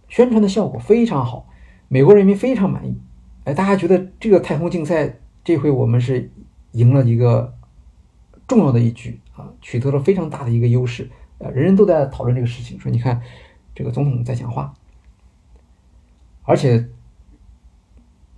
[0.09, 1.47] 宣传的效果非常好，
[1.89, 2.99] 美国人民非常满意。
[3.45, 6.31] 哎，大家觉得这个太空竞赛这回我们是
[6.73, 7.55] 赢了一个
[8.49, 11.11] 重要的一局啊，取得了非常大的一个优势。
[11.37, 13.21] 呃，人人都在讨论这个事情，说你看
[13.75, 14.73] 这个总统在讲话，
[16.45, 16.89] 而且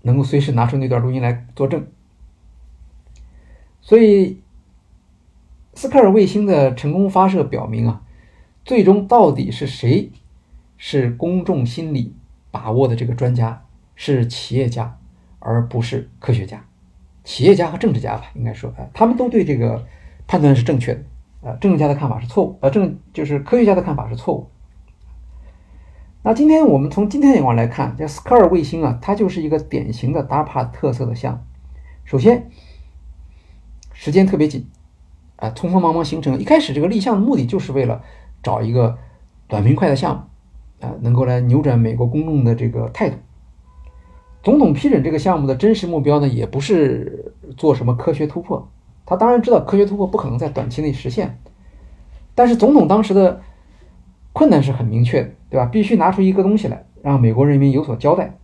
[0.02, 1.86] 能够随时拿出那段录音来作证，
[3.80, 4.41] 所以。
[5.74, 8.02] 斯科尔卫星的成功发射表明啊，
[8.64, 10.12] 最终到底是谁
[10.76, 12.14] 是公众心理
[12.50, 13.64] 把握的这个专家？
[13.94, 14.98] 是企业家，
[15.38, 16.64] 而不是科学家。
[17.24, 19.86] 企业家和政治家吧，应该说，哎，他们都对这个
[20.26, 21.02] 判断是正确的。
[21.42, 24.48] 呃，政治家的看法是错误，呃，政就是科学家的看法是错误。
[26.22, 31.40] 那今天我们从今天的眼光来看，这斯科尔卫星啊，它就是一个典型的 DAPA 特色的项目。
[32.04, 32.50] 首先，
[33.92, 34.68] 时间特别紧。
[35.42, 36.38] 啊，匆匆忙忙形成。
[36.38, 38.00] 一开始这个立项的目的就是为了
[38.44, 38.96] 找一个
[39.48, 40.14] 短平快的项
[40.80, 43.16] 目，啊，能够来扭转美国公众的这个态度。
[44.44, 48.68] 总统批准这个项目的真实目标呢，也不是做什么科学突破。
[49.04, 51.40] 他当然知道科学突破不可能在短期内实现，
[52.36, 53.42] 但是总统当时的
[54.32, 55.66] 困难是很明确的，对吧？
[55.66, 58.38] 必须拿出一个东西来，让美国人民有所交代。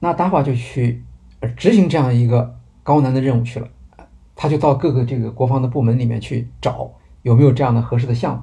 [0.00, 1.04] 那达法就去
[1.56, 2.57] 执行这样一个。
[2.88, 3.68] 高难的任务去了，
[4.34, 8.42] 他就到各个这个国防的部门里面去找有没有这样的合适的项目，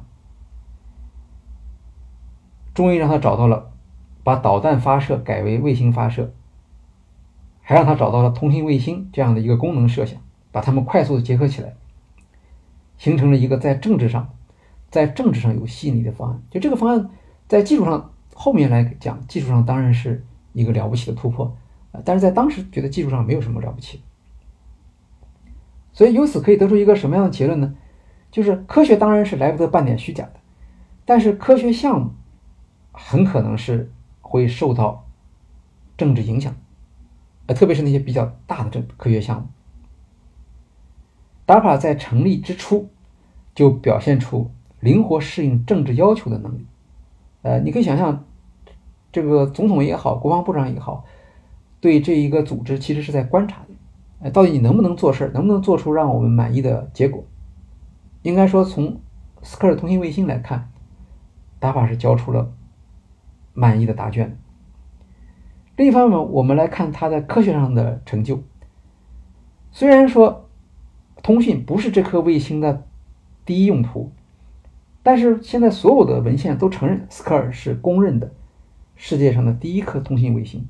[2.75, 3.71] 终于让他找到了，
[4.23, 6.31] 把导弹发射改为卫星发射，
[7.63, 10.21] 还让他找到了通信卫星这样的一个功能设想，
[10.51, 11.73] 把它们快速的结合起来，
[12.99, 14.29] 形成了一个在政治上，
[14.91, 16.39] 在政治上有吸引力的方案。
[16.51, 17.09] 就这个方案
[17.47, 20.23] 在技术上后面来讲，技术上当然是
[20.53, 21.57] 一个了不起的突破
[22.03, 24.03] 但是在当时觉得技术上没有什么了不起。
[25.95, 27.73] 所以由此可以得出一个什么样的结论呢？
[28.29, 30.33] 就是科学当然是来不得半点虚假的，
[31.05, 32.11] 但是科学项目
[32.91, 33.89] 很可能是
[34.19, 35.07] 会受到
[35.95, 36.53] 政治影响，
[37.45, 39.47] 呃，特别是那些比较大的政科学项目。
[41.47, 42.89] DARPA 在成立之初
[43.53, 46.65] 就表现出灵活适应政治要求的能力，
[47.43, 48.25] 呃，你可以想象，
[49.13, 51.05] 这个总统也好，国防部长也好，
[51.79, 53.74] 对这一个组织其实是在观察的。
[54.19, 57.23] 哎，到底你能不能做事儿，能不能做出让我们满意的结果？
[58.23, 58.99] 应该说，从
[59.43, 60.71] 斯科尔通信卫星来看，
[61.59, 62.51] 达法是交出了
[63.53, 64.37] 满意的答卷。
[65.75, 68.41] 另一方面，我们来看它在科学上的成就。
[69.71, 70.49] 虽然说
[71.21, 72.87] 通讯不是这颗卫星的
[73.45, 74.11] 第一用途，
[75.03, 78.31] 但是现在所有的文献都承认斯科尔是公认的
[78.95, 80.65] 世界上的第一颗通信卫星。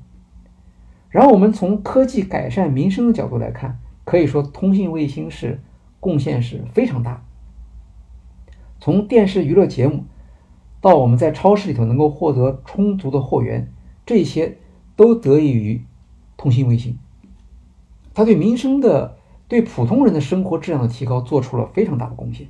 [1.16, 5.62] 然后我们从科技改善民生的角度来看，可以说通信卫星是
[5.98, 7.24] 贡献是非常大。
[8.78, 10.04] 从电视娱乐节目
[10.82, 13.72] 到我们在超市里头能够获得充足的货源，
[14.04, 14.58] 这些
[14.94, 15.82] 都得益于
[16.36, 16.98] 通信卫星。
[18.12, 19.16] 它对民生的、
[19.48, 22.46] 对普通人的生活质量的提高做出了非常大的贡献。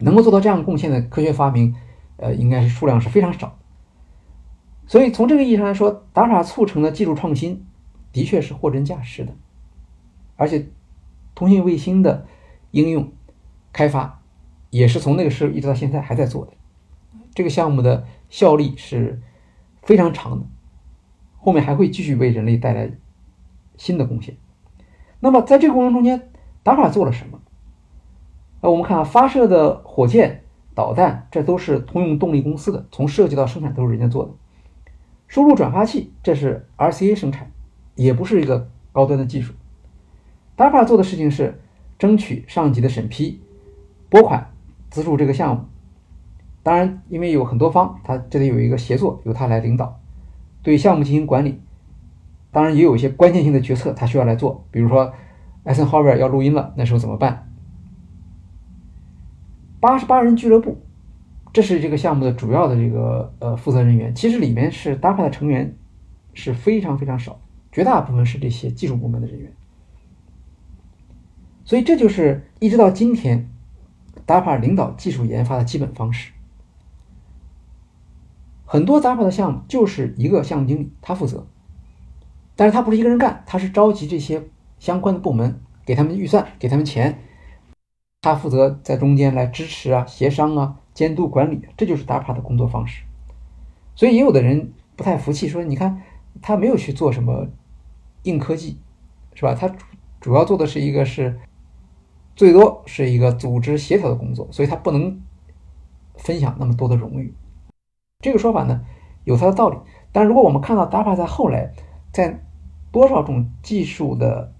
[0.00, 1.74] 能够做到这样贡献的科学发明，
[2.18, 3.56] 呃，应该是数量是非常少。
[4.94, 7.66] 所以从这个意义上来说，达法促成的技术创新
[8.12, 9.34] 的确是货真价实的，
[10.36, 10.68] 而且
[11.34, 12.28] 通信卫星的
[12.70, 13.10] 应用
[13.72, 14.22] 开发
[14.70, 16.52] 也是从那个时候一直到现在还在做的。
[17.34, 19.20] 这个项目的效力是
[19.82, 20.46] 非常长的，
[21.40, 22.92] 后面还会继续为人类带来
[23.76, 24.36] 新的贡献。
[25.18, 26.30] 那么在这个过程中间
[26.62, 27.40] ，DARPA 做了什么？
[28.60, 34.30] 那我们看啊，发射的火箭、导弹，这都是通用动力公司的，从设计到生产都是人家做的。
[35.34, 37.50] 输入转发器，这是 RCA 生产，
[37.96, 39.52] 也不是一个高端的技术。
[40.56, 41.60] DARPA 做的事情是
[41.98, 43.40] 争取上级的审批、
[44.08, 44.52] 拨款、
[44.90, 45.64] 资助这个项目。
[46.62, 49.98] 当然，因为有很多方，他这里有一个协作，由他来领导，
[50.62, 51.60] 对项目进行管理。
[52.52, 54.64] 当然，也有一些关键性的决策，他需要来做。
[54.70, 55.12] 比如说，
[55.64, 57.50] 艾森豪威尔要录音了，那时候怎么办？
[59.80, 60.78] 八十八人俱乐部。
[61.54, 65.76] 这是这个项目的主要的这个呃负责人员，其实里面是 DARPA 的成员
[66.32, 67.40] 是非常非常少，
[67.70, 69.52] 绝大部分是这些技术部门的人员。
[71.64, 73.48] 所以这就是一直到今天
[74.26, 76.32] DARPA 领导技术研发的基本方式。
[78.64, 81.46] 很多 DARPA 的项目就是一个项目经理他负责，
[82.56, 84.42] 但是他不是一个人干，他是召集这些
[84.80, 87.20] 相关的部门，给他们预算，给他们钱，
[88.22, 90.80] 他负责在中间来支持啊、协商啊。
[90.94, 93.02] 监督管理，这就是 DAPA 的工作方式。
[93.96, 96.02] 所以也有的人不太服气，说：“你看，
[96.40, 97.48] 他没有去做什么
[98.22, 98.78] 硬科技，
[99.34, 99.54] 是吧？
[99.54, 99.72] 他
[100.20, 101.38] 主要做的是一个是
[102.34, 105.20] 最多是一个组织协调的工作，所以他不能
[106.16, 107.34] 分享那么多的荣誉。”
[108.20, 108.80] 这个说法呢
[109.24, 109.76] 有它的道理。
[110.12, 111.72] 但如果我们看到 DAPA 在后来
[112.12, 112.40] 在
[112.90, 114.52] 多少种技术的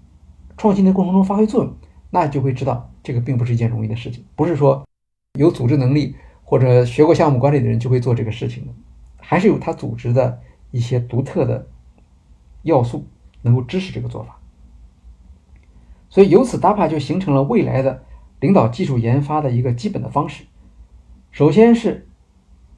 [0.57, 1.73] 创新的过程中发挥作用，
[2.09, 4.85] 那就会知道这个并不是一件容易的事情，不是说
[5.39, 6.15] 有组织能力。
[6.47, 8.71] 或者学过项目管理的人就会做这个事情
[9.17, 10.39] 还是有他组织的
[10.69, 11.67] 一些独特的
[12.61, 13.07] 要素
[13.41, 14.39] 能够支持这个做法。
[16.07, 18.03] 所以由此，Dapa 就形成了未来的
[18.39, 20.45] 领导技术研发的一个基本的方式。
[21.31, 22.07] 首先是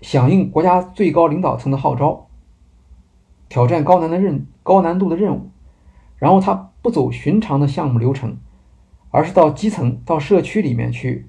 [0.02, 2.30] 响应国家最高领导层的号召，
[3.50, 5.52] 挑战高难的任高难度的任务，
[6.16, 8.38] 然后他不走寻常的项目流程，
[9.12, 11.28] 而是到基层到社区里面去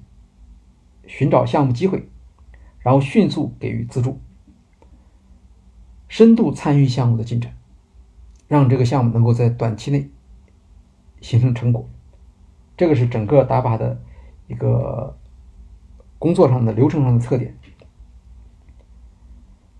[1.05, 2.09] 寻找项目机会。
[2.81, 4.19] 然后迅速给予资助，
[6.07, 7.53] 深度参与项目的进展，
[8.47, 10.09] 让这个项目能够在短期内
[11.21, 11.87] 形成成果。
[12.77, 14.01] 这个是整个达巴的
[14.47, 15.17] 一个
[16.17, 17.57] 工作上的流程上的特点。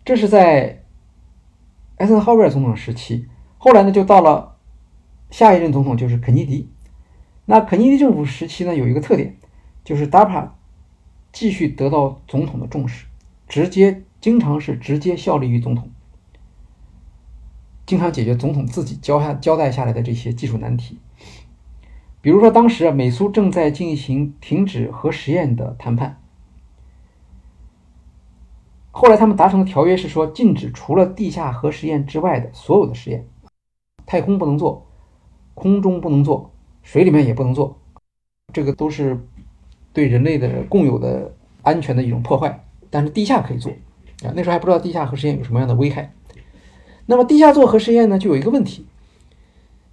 [0.04, 0.84] 这是在
[1.97, 3.28] 艾森豪威尔总统时期，
[3.58, 4.58] 后来呢就到了
[5.30, 6.70] 下一任总统就是肯尼迪。
[7.45, 9.38] 那肯尼迪政府时期呢有一个特点，
[9.84, 10.50] 就是 DAPA。
[11.32, 13.06] 继续得到总统的重视，
[13.48, 15.90] 直接经常是直接效力于总统，
[17.86, 21.00] 经常解决总统自己交下交代下来的这些技术难题。
[22.22, 26.20] 比如说，当时啊，美苏正在进行停止核实验的谈判，
[28.92, 33.28] 后来他们达成的条约是说，禁止除了地下核实验之外的所有的实验，
[34.06, 34.88] 太空不能做，
[35.54, 36.52] 空中不能做，
[36.82, 37.78] 水里面也不能做，
[38.52, 39.26] 这个都是。
[39.94, 43.72] 对人类的共有的安全的一种破坏，但是地下可以做
[44.24, 44.32] 啊。
[44.36, 46.14] 那时候还不知道地下核实验有什么样的危害。
[47.06, 48.86] 那么地下做核实验呢，就有一个问题，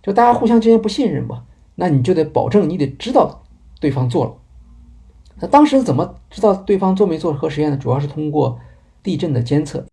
[0.03, 1.45] 就大家互相之间不信任嘛，
[1.77, 3.43] 那你就得保证你得知道
[3.81, 4.37] 对方做了。
[5.41, 7.77] 那当时怎么知道对方做没做核实验呢？
[7.77, 8.59] 主要是通过
[9.03, 9.87] 地震的监测，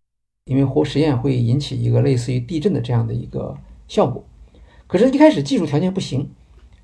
[0.44, 3.56] 因为核实验会引起一个类似于地震的这样的一个
[3.88, 4.22] 效果。
[4.86, 6.30] 可是，一开始技术条件不行，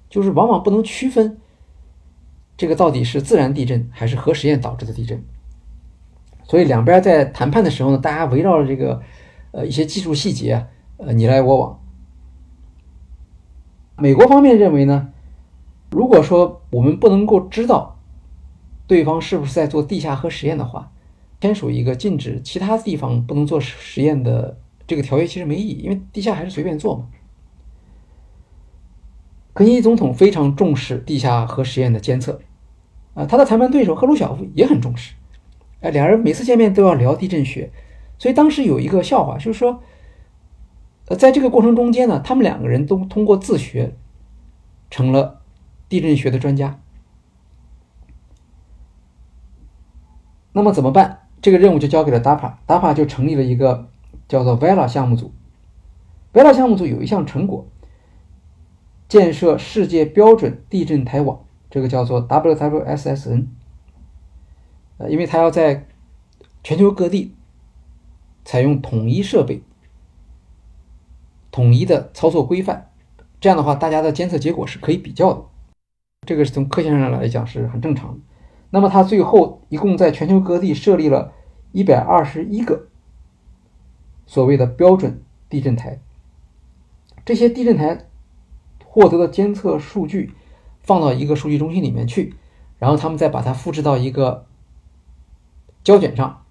[0.09, 1.38] 就是往往不能区分。
[2.60, 5.24] 这个到底是自然地震还是核实验导致的地震？
[6.44, 9.00] 所以两边在谈判的时候呢，大家围绕着这个
[9.52, 10.66] 呃一些技术细节，
[10.98, 11.80] 呃你来我往。
[13.96, 15.08] 美国方面认为呢，
[15.90, 17.98] 如果说我们不能够知道
[18.86, 20.92] 对方是不是在做地下核实验的话，
[21.40, 27.06] 签署一个禁止其他地方不能做实验的这个条约其实没意义，因为地下还是随便做嘛。
[29.54, 32.38] 肯尼总统非常重视地下核实验的监测。
[33.14, 35.14] 啊，他的谈判对手赫鲁晓夫也很重视，
[35.80, 37.70] 哎，两人每次见面都要聊地震学，
[38.18, 39.82] 所以当时有一个笑话，就是说，
[41.08, 43.96] 呃，在这个过程中间呢，他们两个人都通过自学
[44.90, 45.40] 成了
[45.88, 46.80] 地震学的专家。
[50.52, 51.28] 那么怎么办？
[51.42, 53.88] 这个任务就交给了 DARPA，DARPA 就成立了一个
[54.28, 55.32] 叫做 VELA 项目组。
[56.32, 57.66] VELA 项目组有一项成果，
[59.08, 61.44] 建设世界标准地震台网。
[61.70, 63.47] 这个叫做 WWSSN，
[64.98, 65.86] 呃，因为它要在
[66.62, 67.34] 全球各地
[68.44, 69.62] 采用统一设备、
[71.51, 72.90] 统一的操作规范，
[73.40, 75.44] 这样的话，大家的监测结果是可以比较的。
[76.26, 78.20] 这个是从科学上来讲是很正常的。
[78.70, 81.32] 那么，它最后一共在全球各地设立了
[81.72, 82.88] 一百二十一个
[84.26, 86.01] 所谓的标准地震台。
[87.24, 88.06] 这些地震台
[88.84, 90.34] 获得的监测数据
[90.82, 92.35] 放到一个数据中心里面去，
[92.78, 94.47] 然后他们再把它复制到一个
[95.85, 96.44] 胶卷上。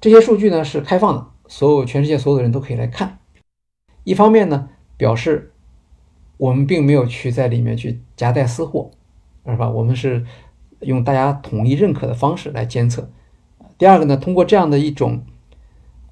[0.00, 3.18] 这些数据呢是开放的，所有全世界所有的人都可以来看。
[4.02, 5.52] 一方面呢，表示
[6.36, 8.90] 我们并没有去在里面去夹带私货，
[9.46, 9.70] 是吧？
[9.70, 10.26] 我们是
[10.80, 13.10] 用大家统一认可的方式来监测。
[13.78, 15.24] 第二个呢，通过这样的一种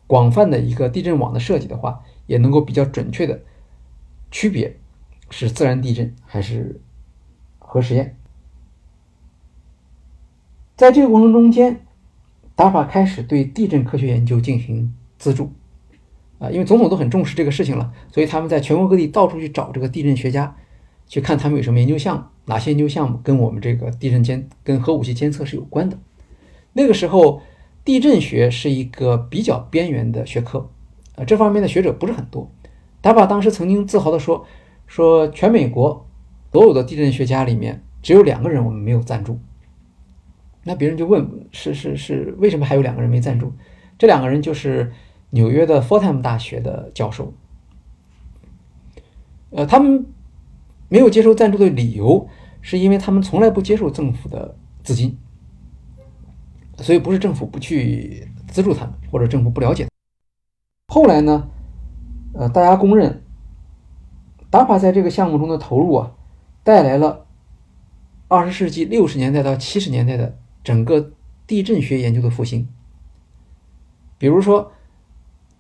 [0.06, 3.42] 广泛的一个地震网的设计的话，也能够比较准确的
[4.30, 4.78] 区别
[5.28, 6.80] 是自然地震还是
[7.72, 8.18] 核实验。
[10.76, 11.86] 在这个过程中间
[12.54, 15.50] 达法开始对地震科学研究进行资助。
[16.38, 20.54] 啊，因为总统都很重视这个事情了，所以他们在全国各地到处去找这个地震学家，
[21.06, 25.96] 去看他们有什么研究项目，哪些研究项目跟我们这个地震监、跟核武器监测是有关的。
[26.74, 27.40] 那个时候，
[27.84, 30.68] 地震学是一个比较边缘的学科，
[31.14, 32.50] 呃，这方面的学者不是很多。
[33.00, 34.44] 达法当时曾经自豪地说
[34.86, 36.06] ：“说全美国
[36.52, 39.40] 所有的地震学家里面，只有两个人我们没有赞助。”
[40.62, 43.52] 那别人就问：“是是是，为什么还有两个人没赞助？”
[43.98, 44.92] 这两个人就是。
[45.34, 47.32] 纽约的 Fordham 大学的教授，
[49.48, 50.04] 呃，他们
[50.90, 52.28] 没有接受赞助的理由，
[52.60, 54.54] 是因为他们从来不接受政府的
[54.84, 55.16] 资金，
[56.76, 59.88] 所以不是政府不去资助他们，或者政府不了解。
[60.88, 61.48] 后来呢，
[62.34, 63.22] 呃，大家公认
[64.50, 66.12] 达帕在这个项目中的投入啊，
[66.62, 67.26] 带来了
[68.28, 71.12] 二十世纪六十年代到七十年代的整个
[71.46, 72.68] 地震学研究的复兴，
[74.18, 74.72] 比如说。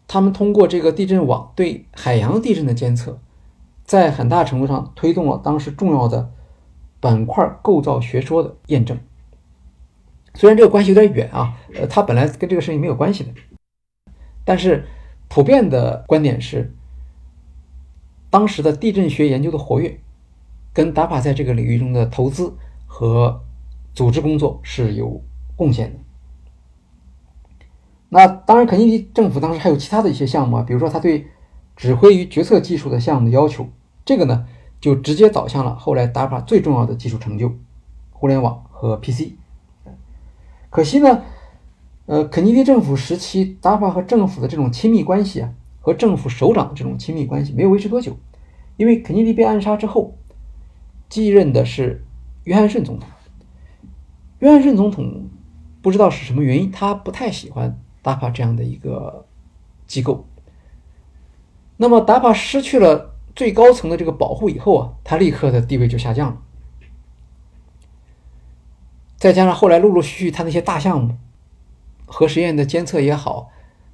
[0.08, 3.18] 他们通过这个地震网对海洋地震的监测，
[3.82, 6.30] 在很大程度上推动了当时重要的
[7.00, 8.98] 板块构造学说的验证。
[10.34, 13.32] 虽然这个关系有点远啊，呃，它本来跟这个事情没有关系的，
[14.44, 14.86] 但是
[15.28, 16.74] 普遍的观点是，
[18.28, 19.98] 当时的地震学研究的活跃，
[20.72, 22.54] 跟 DARPA 在这个领域中的投资
[22.86, 23.42] 和
[23.94, 25.22] 组织工作是有
[25.56, 25.98] 贡献的。
[28.08, 31.26] 那当然，肯尼迪政府当时还有其他的一些项目啊，比如说他对
[31.76, 33.66] 指挥与决策技术的项目的要求，
[34.04, 34.46] 这个呢
[34.80, 37.52] 就直接导向了后来 DARPA 最重要的技术成就——
[38.12, 39.32] 互联网和 PC。
[40.68, 41.22] 可惜呢，
[42.04, 48.16] 呃，肯尼迪政府时期 DARPA 和政府的这种亲密关系啊，和政府首长的这种亲密关系没有维持多久，
[48.76, 50.18] 因为肯尼迪被暗杀之后，
[51.12, 52.02] 继任的是
[52.44, 53.06] 约翰逊总统。
[54.38, 55.28] 约翰逊总统
[55.82, 57.78] 不知道是什么原因，他不太喜欢。
[58.02, 59.26] DAPA 这样的一个
[59.86, 60.26] 机构，
[61.76, 66.42] 那么达帕失去了最高层的这个保护以后啊，他立刻的地位就下降了。
[69.18, 71.14] 再加上后来陆陆续续他那些大项目，
[72.06, 73.50] 核实验的监测也好，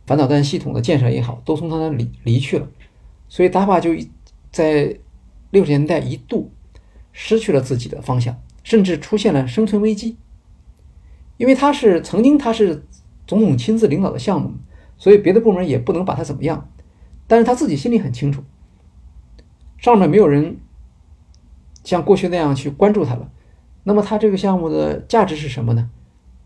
[0.07, 2.69] 反导弹系统的建设也好，都从他那里离去了，
[3.29, 3.91] 所以 DAPA 就
[4.53, 4.97] 在
[5.51, 6.51] 六十年代一度
[7.21, 10.17] 失去了自己的方向，甚至出现了生存危机，
[11.37, 12.85] 因为他是曾经他是。
[13.27, 14.55] 总统亲自领导的项目，
[14.97, 16.71] 所以别的部门也不能把他怎么样。
[17.27, 18.43] 但是他自己心里很清楚，
[19.77, 20.57] 上面没有人
[21.85, 23.31] 像过去那样去关注他了。
[23.85, 25.91] 那么他这个项目的价值是什么呢？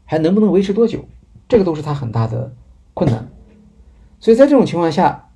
[0.05, 1.05] 还能不能维持多久？
[1.49, 2.53] 这个都是他很大的
[2.94, 3.31] 困难。
[4.19, 5.31] 所以在这种情况下，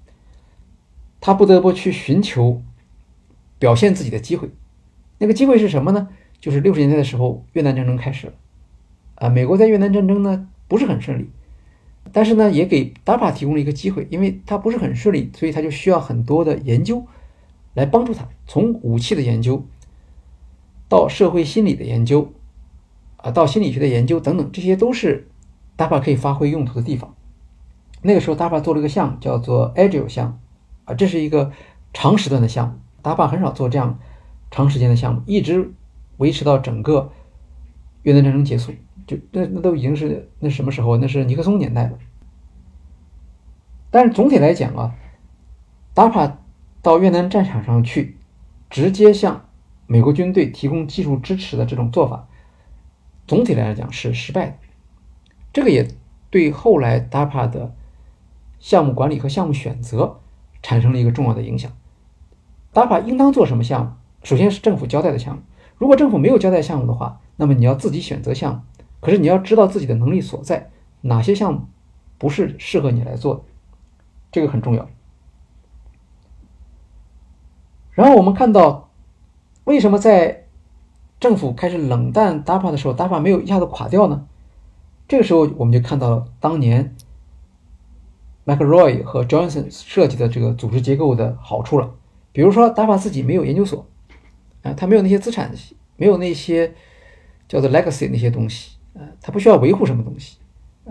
[1.20, 2.60] 他不得不去寻求
[3.60, 4.50] 表现自己的机会。
[5.18, 6.08] 那个机会是什么呢？
[6.40, 8.32] 就是六十年代的时候，越南战争开始了。
[9.16, 11.30] 啊，美国在越南战争呢不是很顺利。
[12.12, 17.04] 但是呢，也给 DARPA 提供了一个机会，因为它不是很顺利，所以它就需要很多的研究
[17.74, 19.66] 来帮助他，从武器的研究
[20.88, 22.32] 到社会心理的研究，
[23.16, 25.26] 啊，到心理学的研究等等，这些都是
[25.76, 27.12] DARPA 可以发挥用途的地方。
[28.02, 30.34] 那个时候，DARPA 做了一个项目，叫做 Agile 项目，
[30.84, 31.50] 啊，这是一个
[31.92, 33.98] 长时段的项目，DARPA 很少做这样
[34.56, 35.70] 长时间的项目，一直
[36.16, 37.12] 维持到整个
[38.04, 38.72] 越南战争结束。
[39.06, 40.96] 就那那都已经是那什么时候？
[40.96, 41.98] 那是尼克松年代了。
[43.90, 44.94] 但是总体来讲啊
[45.92, 46.38] 达帕
[46.80, 48.16] 到越南战场上去，
[48.70, 49.46] 直接向
[49.86, 52.26] 美国军队提供技术支持的这种做法，
[53.26, 54.56] 总体来讲是失败的。
[55.52, 55.86] 这个也
[56.30, 57.74] 对后来达帕的
[58.58, 60.20] 项目管理和项目选择
[60.62, 61.70] 产生了一个重要的影响。
[62.72, 63.92] DARPA 应当做什么项目？
[64.26, 65.42] 首先是政府交代的项目。
[65.78, 68.60] 如果政府没有交代项目的话，那么你要自己选择项目。
[68.98, 70.68] 可是你要知道自己的能力所在，
[71.02, 71.60] 哪些项目
[72.18, 73.42] 不是适合你来做的，
[74.32, 74.88] 这个很重要。
[77.92, 78.90] 然后我们看到，
[79.62, 80.46] 为什么在
[81.20, 84.26] 政府开始冷淡 DAPA 的时候，DAPA 没有一下子垮掉呢？
[85.06, 86.96] 这个时候我们就看到了当年
[88.44, 91.94] McRoy 和 Johnson 设计的这个组织结构的好处了。
[92.32, 93.86] 比如说，DAPA 自己没有研究所，
[94.66, 95.52] 啊，它没有那些资产，
[95.96, 96.72] 没有那些
[97.48, 100.38] 叫做 legacy 那些东西，啊，他不需要维护什么东西，
[100.84, 100.90] 啊，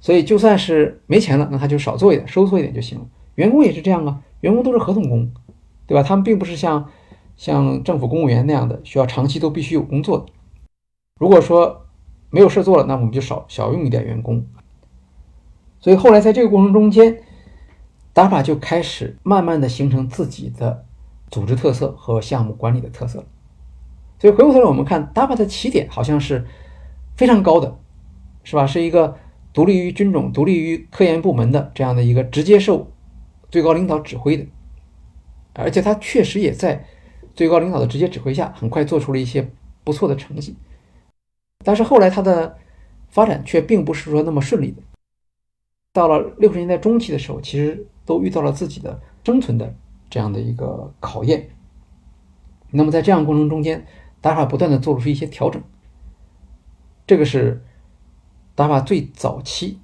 [0.00, 3.06] 所以就算是没钱了，那他就少做一点，收缩一点就行了。
[3.34, 5.30] 员工也是这样啊，员工都是合同工，
[5.86, 6.02] 对吧？
[6.02, 6.90] 他们并不是像
[7.36, 10.26] 像政府公务员那样的需要长期都必须有工作的。
[11.20, 11.86] 如果说
[12.30, 14.44] 没有事做了，那我们就少少用一点员工。
[15.80, 17.22] 所以后来在这个过程中间
[18.12, 20.84] 打法就开始慢慢的形成自己的
[21.30, 23.24] 组织特色和项目管理的特色。
[24.18, 26.44] 所以回过头来我们看 DAPA 的起点好像是
[27.16, 27.78] 非常高的，
[28.42, 28.66] 是吧？
[28.66, 29.16] 是一个
[29.52, 32.90] 独立于军种、独立于科研部门的这样的一个直接受
[33.50, 34.46] 最高领导指挥的，
[35.54, 36.84] 而且他确实也在
[37.34, 39.48] 最高领导的直接指挥下，很快做出了一些
[39.84, 40.56] 不错的成绩。
[41.64, 42.56] 但是后来它的
[43.08, 44.82] 发展却并不是说那么顺利的。
[45.92, 49.74] 到了六十年代中期的时候，其实都遇到了自己的生存的
[50.08, 51.50] 这样的一个考验。
[52.70, 53.86] 那么在这样过程中间
[54.20, 55.62] 达帕不断的做出一些调整。
[57.06, 57.64] 这个是
[58.54, 59.78] 达帕最早期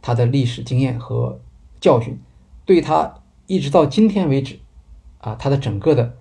[0.00, 1.40] 它的历史经验和
[1.80, 2.18] 教训，
[2.64, 4.58] 对它一直到今天为止
[5.18, 6.16] 啊，它的整个的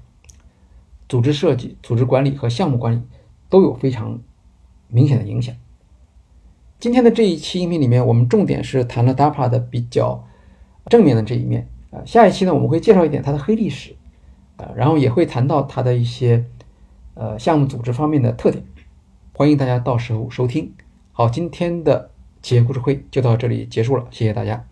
[1.10, 3.02] 组织设计、组织管理和项目管理
[3.50, 4.22] 都有非常。
[4.94, 5.56] 明显的影响。
[6.78, 10.28] 今天的这一期音频里面，我们重点是谈了 DAPA 的比较
[10.88, 12.02] 正面的这一面啊。
[12.06, 13.96] 下一期呢，我们会介绍一点它的黑历史
[14.58, 16.46] 啊，然后也会谈到它的一些
[17.14, 18.64] 呃项目组织方面的特点。
[19.34, 20.74] 欢迎大家到时候收听。
[21.12, 22.10] 好，今天的
[22.42, 24.71] 企业故事会就到这里结束了，谢谢大家。